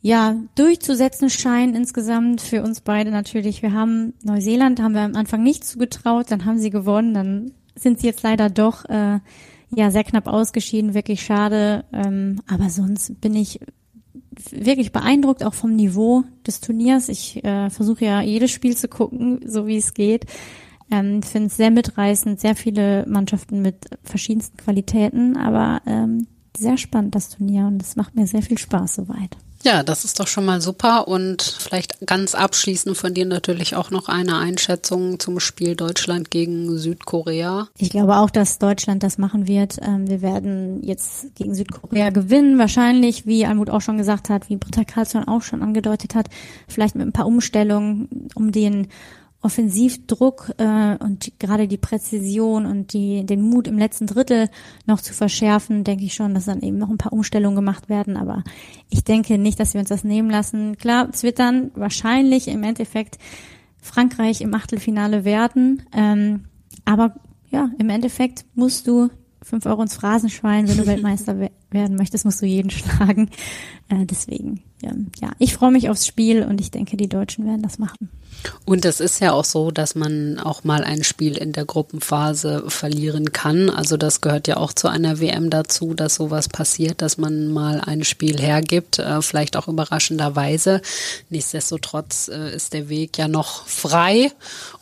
ja, 0.00 0.36
durchzusetzen 0.54 1.30
scheinen 1.30 1.74
insgesamt 1.74 2.42
für 2.42 2.62
uns 2.62 2.82
beide 2.82 3.10
natürlich. 3.10 3.62
Wir 3.62 3.72
haben 3.72 4.12
Neuseeland, 4.22 4.80
haben 4.80 4.94
wir 4.94 5.00
am 5.00 5.16
Anfang 5.16 5.42
nicht 5.42 5.64
zugetraut, 5.64 6.26
dann 6.28 6.44
haben 6.44 6.58
sie 6.58 6.68
gewonnen, 6.68 7.14
dann 7.14 7.52
sind 7.74 8.00
sie 8.00 8.06
jetzt 8.06 8.22
leider 8.22 8.50
doch 8.50 8.84
äh, 8.84 9.20
ja 9.74 9.90
sehr 9.90 10.04
knapp 10.04 10.26
ausgeschieden, 10.26 10.92
wirklich 10.92 11.22
schade. 11.22 11.86
Ähm, 11.92 12.40
aber 12.46 12.68
sonst 12.68 13.18
bin 13.22 13.34
ich 13.34 13.60
wirklich 14.50 14.92
beeindruckt 14.92 15.44
auch 15.44 15.54
vom 15.54 15.74
Niveau 15.74 16.24
des 16.46 16.60
Turniers. 16.60 17.08
Ich 17.08 17.42
äh, 17.42 17.70
versuche 17.70 18.04
ja 18.04 18.20
jedes 18.20 18.50
Spiel 18.50 18.76
zu 18.76 18.88
gucken, 18.88 19.40
so 19.46 19.66
wie 19.66 19.76
es 19.78 19.94
geht. 19.94 20.26
Ähm, 20.94 21.20
ich 21.22 21.28
finde 21.28 21.48
es 21.48 21.56
sehr 21.56 21.70
mitreißend, 21.70 22.40
sehr 22.40 22.54
viele 22.54 23.04
Mannschaften 23.06 23.62
mit 23.62 23.76
verschiedensten 24.02 24.56
Qualitäten, 24.56 25.36
aber 25.36 25.82
ähm, 25.86 26.26
sehr 26.56 26.78
spannend 26.78 27.14
das 27.14 27.30
Turnier 27.30 27.66
und 27.66 27.82
es 27.82 27.96
macht 27.96 28.14
mir 28.14 28.26
sehr 28.26 28.42
viel 28.42 28.58
Spaß 28.58 28.94
soweit. 28.94 29.36
Ja, 29.64 29.82
das 29.82 30.04
ist 30.04 30.20
doch 30.20 30.26
schon 30.26 30.44
mal 30.44 30.60
super 30.60 31.08
und 31.08 31.40
vielleicht 31.42 32.06
ganz 32.06 32.34
abschließend 32.34 32.98
von 32.98 33.14
dir 33.14 33.24
natürlich 33.24 33.74
auch 33.76 33.90
noch 33.90 34.10
eine 34.10 34.36
Einschätzung 34.36 35.18
zum 35.18 35.40
Spiel 35.40 35.74
Deutschland 35.74 36.30
gegen 36.30 36.76
Südkorea. 36.76 37.68
Ich 37.78 37.88
glaube 37.88 38.16
auch, 38.18 38.28
dass 38.28 38.58
Deutschland 38.58 39.02
das 39.02 39.16
machen 39.16 39.48
wird. 39.48 39.78
Ähm, 39.80 40.06
wir 40.06 40.20
werden 40.20 40.82
jetzt 40.82 41.34
gegen 41.34 41.54
Südkorea 41.54 42.10
gewinnen, 42.10 42.58
wahrscheinlich, 42.58 43.26
wie 43.26 43.46
Almut 43.46 43.70
auch 43.70 43.80
schon 43.80 43.96
gesagt 43.96 44.28
hat, 44.28 44.50
wie 44.50 44.56
Britta 44.56 44.84
Karlsson 44.84 45.26
auch 45.26 45.40
schon 45.40 45.62
angedeutet 45.62 46.14
hat, 46.14 46.26
vielleicht 46.68 46.94
mit 46.94 47.06
ein 47.06 47.12
paar 47.12 47.26
Umstellungen, 47.26 48.28
um 48.34 48.52
den 48.52 48.88
Offensivdruck 49.44 50.54
äh, 50.56 50.96
und 50.96 51.38
gerade 51.38 51.68
die 51.68 51.76
Präzision 51.76 52.64
und 52.64 52.94
die, 52.94 53.26
den 53.26 53.42
Mut 53.42 53.68
im 53.68 53.78
letzten 53.78 54.06
Drittel 54.06 54.48
noch 54.86 55.02
zu 55.02 55.12
verschärfen, 55.12 55.84
denke 55.84 56.04
ich 56.04 56.14
schon, 56.14 56.34
dass 56.34 56.46
dann 56.46 56.62
eben 56.62 56.78
noch 56.78 56.88
ein 56.88 56.96
paar 56.96 57.12
Umstellungen 57.12 57.54
gemacht 57.54 57.90
werden. 57.90 58.16
Aber 58.16 58.42
ich 58.88 59.04
denke 59.04 59.36
nicht, 59.36 59.60
dass 59.60 59.74
wir 59.74 59.80
uns 59.80 59.90
das 59.90 60.02
nehmen 60.02 60.30
lassen. 60.30 60.78
Klar, 60.78 61.10
dann 61.36 61.70
wahrscheinlich 61.74 62.48
im 62.48 62.62
Endeffekt 62.62 63.18
Frankreich 63.82 64.40
im 64.40 64.54
Achtelfinale 64.54 65.26
werden. 65.26 65.82
Ähm, 65.94 66.44
aber 66.86 67.14
ja, 67.50 67.70
im 67.78 67.90
Endeffekt 67.90 68.46
musst 68.54 68.86
du 68.86 69.10
fünf 69.42 69.66
Euro 69.66 69.82
ins 69.82 69.94
Phrasenschwein, 69.94 70.68
wenn 70.68 70.78
du 70.78 70.86
Weltmeister 70.86 71.36
werden 71.70 71.96
möchtest, 71.96 72.24
musst 72.24 72.40
du 72.40 72.46
jeden 72.46 72.70
schlagen. 72.70 73.28
Äh, 73.90 74.06
deswegen, 74.06 74.62
ja, 74.82 74.92
ja 75.20 75.32
ich 75.38 75.52
freue 75.52 75.70
mich 75.70 75.90
aufs 75.90 76.06
Spiel 76.06 76.44
und 76.44 76.62
ich 76.62 76.70
denke, 76.70 76.96
die 76.96 77.10
Deutschen 77.10 77.44
werden 77.44 77.62
das 77.62 77.78
machen. 77.78 78.08
Und 78.64 78.84
es 78.84 79.00
ist 79.00 79.20
ja 79.20 79.32
auch 79.32 79.44
so, 79.44 79.70
dass 79.70 79.94
man 79.94 80.38
auch 80.38 80.64
mal 80.64 80.84
ein 80.84 81.04
Spiel 81.04 81.36
in 81.36 81.52
der 81.52 81.64
Gruppenphase 81.64 82.64
verlieren 82.68 83.32
kann. 83.32 83.70
Also 83.70 83.96
das 83.96 84.20
gehört 84.20 84.48
ja 84.48 84.56
auch 84.56 84.72
zu 84.72 84.88
einer 84.88 85.20
WM 85.20 85.50
dazu, 85.50 85.94
dass 85.94 86.16
sowas 86.16 86.48
passiert, 86.48 87.02
dass 87.02 87.18
man 87.18 87.48
mal 87.48 87.80
ein 87.80 88.04
Spiel 88.04 88.40
hergibt, 88.40 88.98
äh, 88.98 89.22
vielleicht 89.22 89.56
auch 89.56 89.68
überraschenderweise. 89.68 90.80
Nichtsdestotrotz 91.30 92.28
äh, 92.28 92.54
ist 92.54 92.72
der 92.72 92.88
Weg 92.88 93.18
ja 93.18 93.28
noch 93.28 93.66
frei 93.66 94.32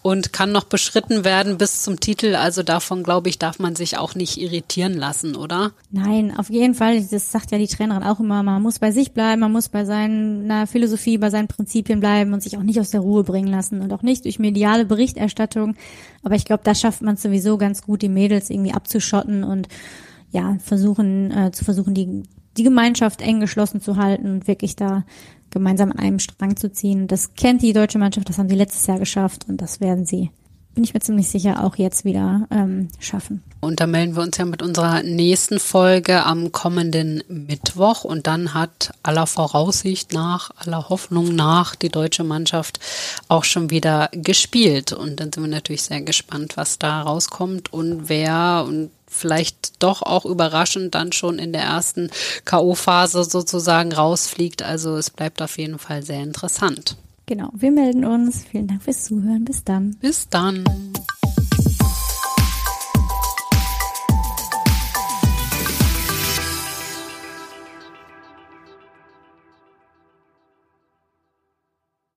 und 0.03 0.33
kann 0.33 0.53
noch 0.53 0.65
beschritten 0.65 1.25
werden 1.25 1.59
bis 1.59 1.83
zum 1.83 2.01
Titel. 2.01 2.35
Also 2.35 2.63
davon, 2.63 3.03
glaube 3.03 3.29
ich, 3.29 3.39
darf 3.39 3.59
man 3.59 3.77
sich 3.77 3.99
auch 3.99 4.15
nicht 4.15 4.41
irritieren 4.41 4.95
lassen, 4.95 5.37
oder? 5.37 5.73
Nein, 5.91 6.37
auf 6.37 6.51
jeden 6.51 6.75
Fall. 6.75 7.03
Das 7.03 7.31
sagt 7.31 7.53
ja 7.53 7.59
die 7.59 7.69
Trainerin 7.69 8.03
auch 8.03 8.21
immer. 8.21 8.43
Man 8.43 8.63
muss 8.63 8.79
bei 8.79 8.91
sich 8.91 9.13
bleiben, 9.13 9.41
man 9.41 9.53
muss 9.53 9.69
bei 9.69 9.85
seiner 9.85 10.67
Philosophie, 10.67 11.19
bei 11.19 11.31
seinen 11.31 11.49
Prinzipien 11.49 12.01
bleiben 12.01 12.33
und 12.33 12.43
sich 12.43 12.57
auch 12.57 12.63
nicht 12.63 12.81
aus 12.81 12.91
der 12.91 13.01
Ruhe 13.01 13.23
bringen 13.23 13.52
lassen 13.53 13.81
und 13.81 13.93
auch 13.93 14.03
nicht 14.03 14.25
durch 14.25 14.39
mediale 14.39 14.85
Berichterstattung. 14.85 15.77
Aber 16.25 16.35
ich 16.35 16.45
glaube, 16.45 16.63
da 16.65 16.75
schafft 16.75 17.03
man 17.03 17.17
sowieso 17.17 17.57
ganz 17.59 17.83
gut, 17.83 18.03
die 18.03 18.09
Mädels 18.09 18.51
irgendwie 18.51 18.73
abzuschotten 18.73 19.45
und 19.45 19.69
ja, 20.33 20.57
versuchen, 20.59 21.31
äh, 21.31 21.53
zu 21.53 21.65
versuchen, 21.65 21.95
die, 21.95 22.25
die 22.57 22.65
Gemeinschaft 22.65 23.21
eng 23.21 23.41
geschlossen 23.41 23.81
zu 23.81 23.97
halten 23.97 24.31
und 24.31 24.49
wirklich 24.49 24.75
da 24.75 25.05
gemeinsam 25.51 25.93
an 25.93 25.99
einem 25.99 26.19
Strang 26.19 26.57
zu 26.57 26.73
ziehen. 26.73 27.07
Das 27.07 27.35
kennt 27.35 27.63
die 27.63 27.73
deutsche 27.73 27.99
Mannschaft, 27.99 28.29
das 28.29 28.39
haben 28.39 28.49
sie 28.49 28.57
letztes 28.57 28.87
Jahr 28.87 28.99
geschafft 28.99 29.47
und 29.49 29.61
das 29.61 29.81
werden 29.81 30.07
sie 30.07 30.31
bin 30.75 30.85
ich 30.85 30.95
mir 30.95 31.01
ziemlich 31.01 31.29
sicher, 31.29 31.65
auch 31.65 31.77
jetzt 31.77 32.05
wieder 32.05 32.47
ähm, 32.51 32.89
schaffen. 32.99 33.43
Und 33.61 33.81
da 33.81 33.87
melden 33.87 34.17
wir 34.17 34.23
uns 34.23 34.37
ja 34.39 34.45
mit 34.45 34.63
unserer 34.63 35.03
nächsten 35.03 35.61
Folge 35.61 36.25
am 36.25 36.51
kommenden 36.51 37.23
Mittwoch. 37.29 38.05
Und 38.05 38.27
dann 38.27 38.55
hat 38.55 38.93
aller 39.03 39.27
Voraussicht 39.27 40.13
nach, 40.13 40.51
aller 40.57 40.89
Hoffnung 40.89 41.35
nach 41.35 41.75
die 41.75 41.91
deutsche 41.91 42.25
Mannschaft 42.25 42.81
auch 43.29 43.45
schon 43.45 43.71
wieder 43.71 44.09
gespielt. 44.13 44.93
Und 44.93 45.21
dann 45.21 45.33
sind 45.33 45.45
wir 45.45 45.51
natürlich 45.51 45.83
sehr 45.83 46.01
gespannt, 46.01 46.57
was 46.57 46.79
da 46.79 47.03
rauskommt 47.03 47.73
und 47.73 48.09
wer 48.09 48.65
und 48.67 48.91
vielleicht 49.07 49.83
doch 49.83 50.03
auch 50.03 50.25
überraschend 50.25 50.95
dann 50.95 51.13
schon 51.13 51.39
in 51.39 51.53
der 51.53 51.63
ersten 51.63 52.11
K.O.-Phase 52.47 53.29
sozusagen 53.29 53.93
rausfliegt. 53.93 54.63
Also 54.63 54.97
es 54.97 55.11
bleibt 55.11 55.43
auf 55.43 55.59
jeden 55.59 55.79
Fall 55.79 56.03
sehr 56.03 56.23
interessant. 56.23 56.97
Genau, 57.33 57.49
wir 57.55 57.71
melden 57.71 58.05
uns. 58.05 58.45
Vielen 58.45 58.67
Dank 58.67 58.83
fürs 58.83 59.05
Zuhören. 59.05 59.47
Bis 59.47 59.65
dann. 59.65 59.97
Bis 60.03 60.29
dann. 60.29 60.65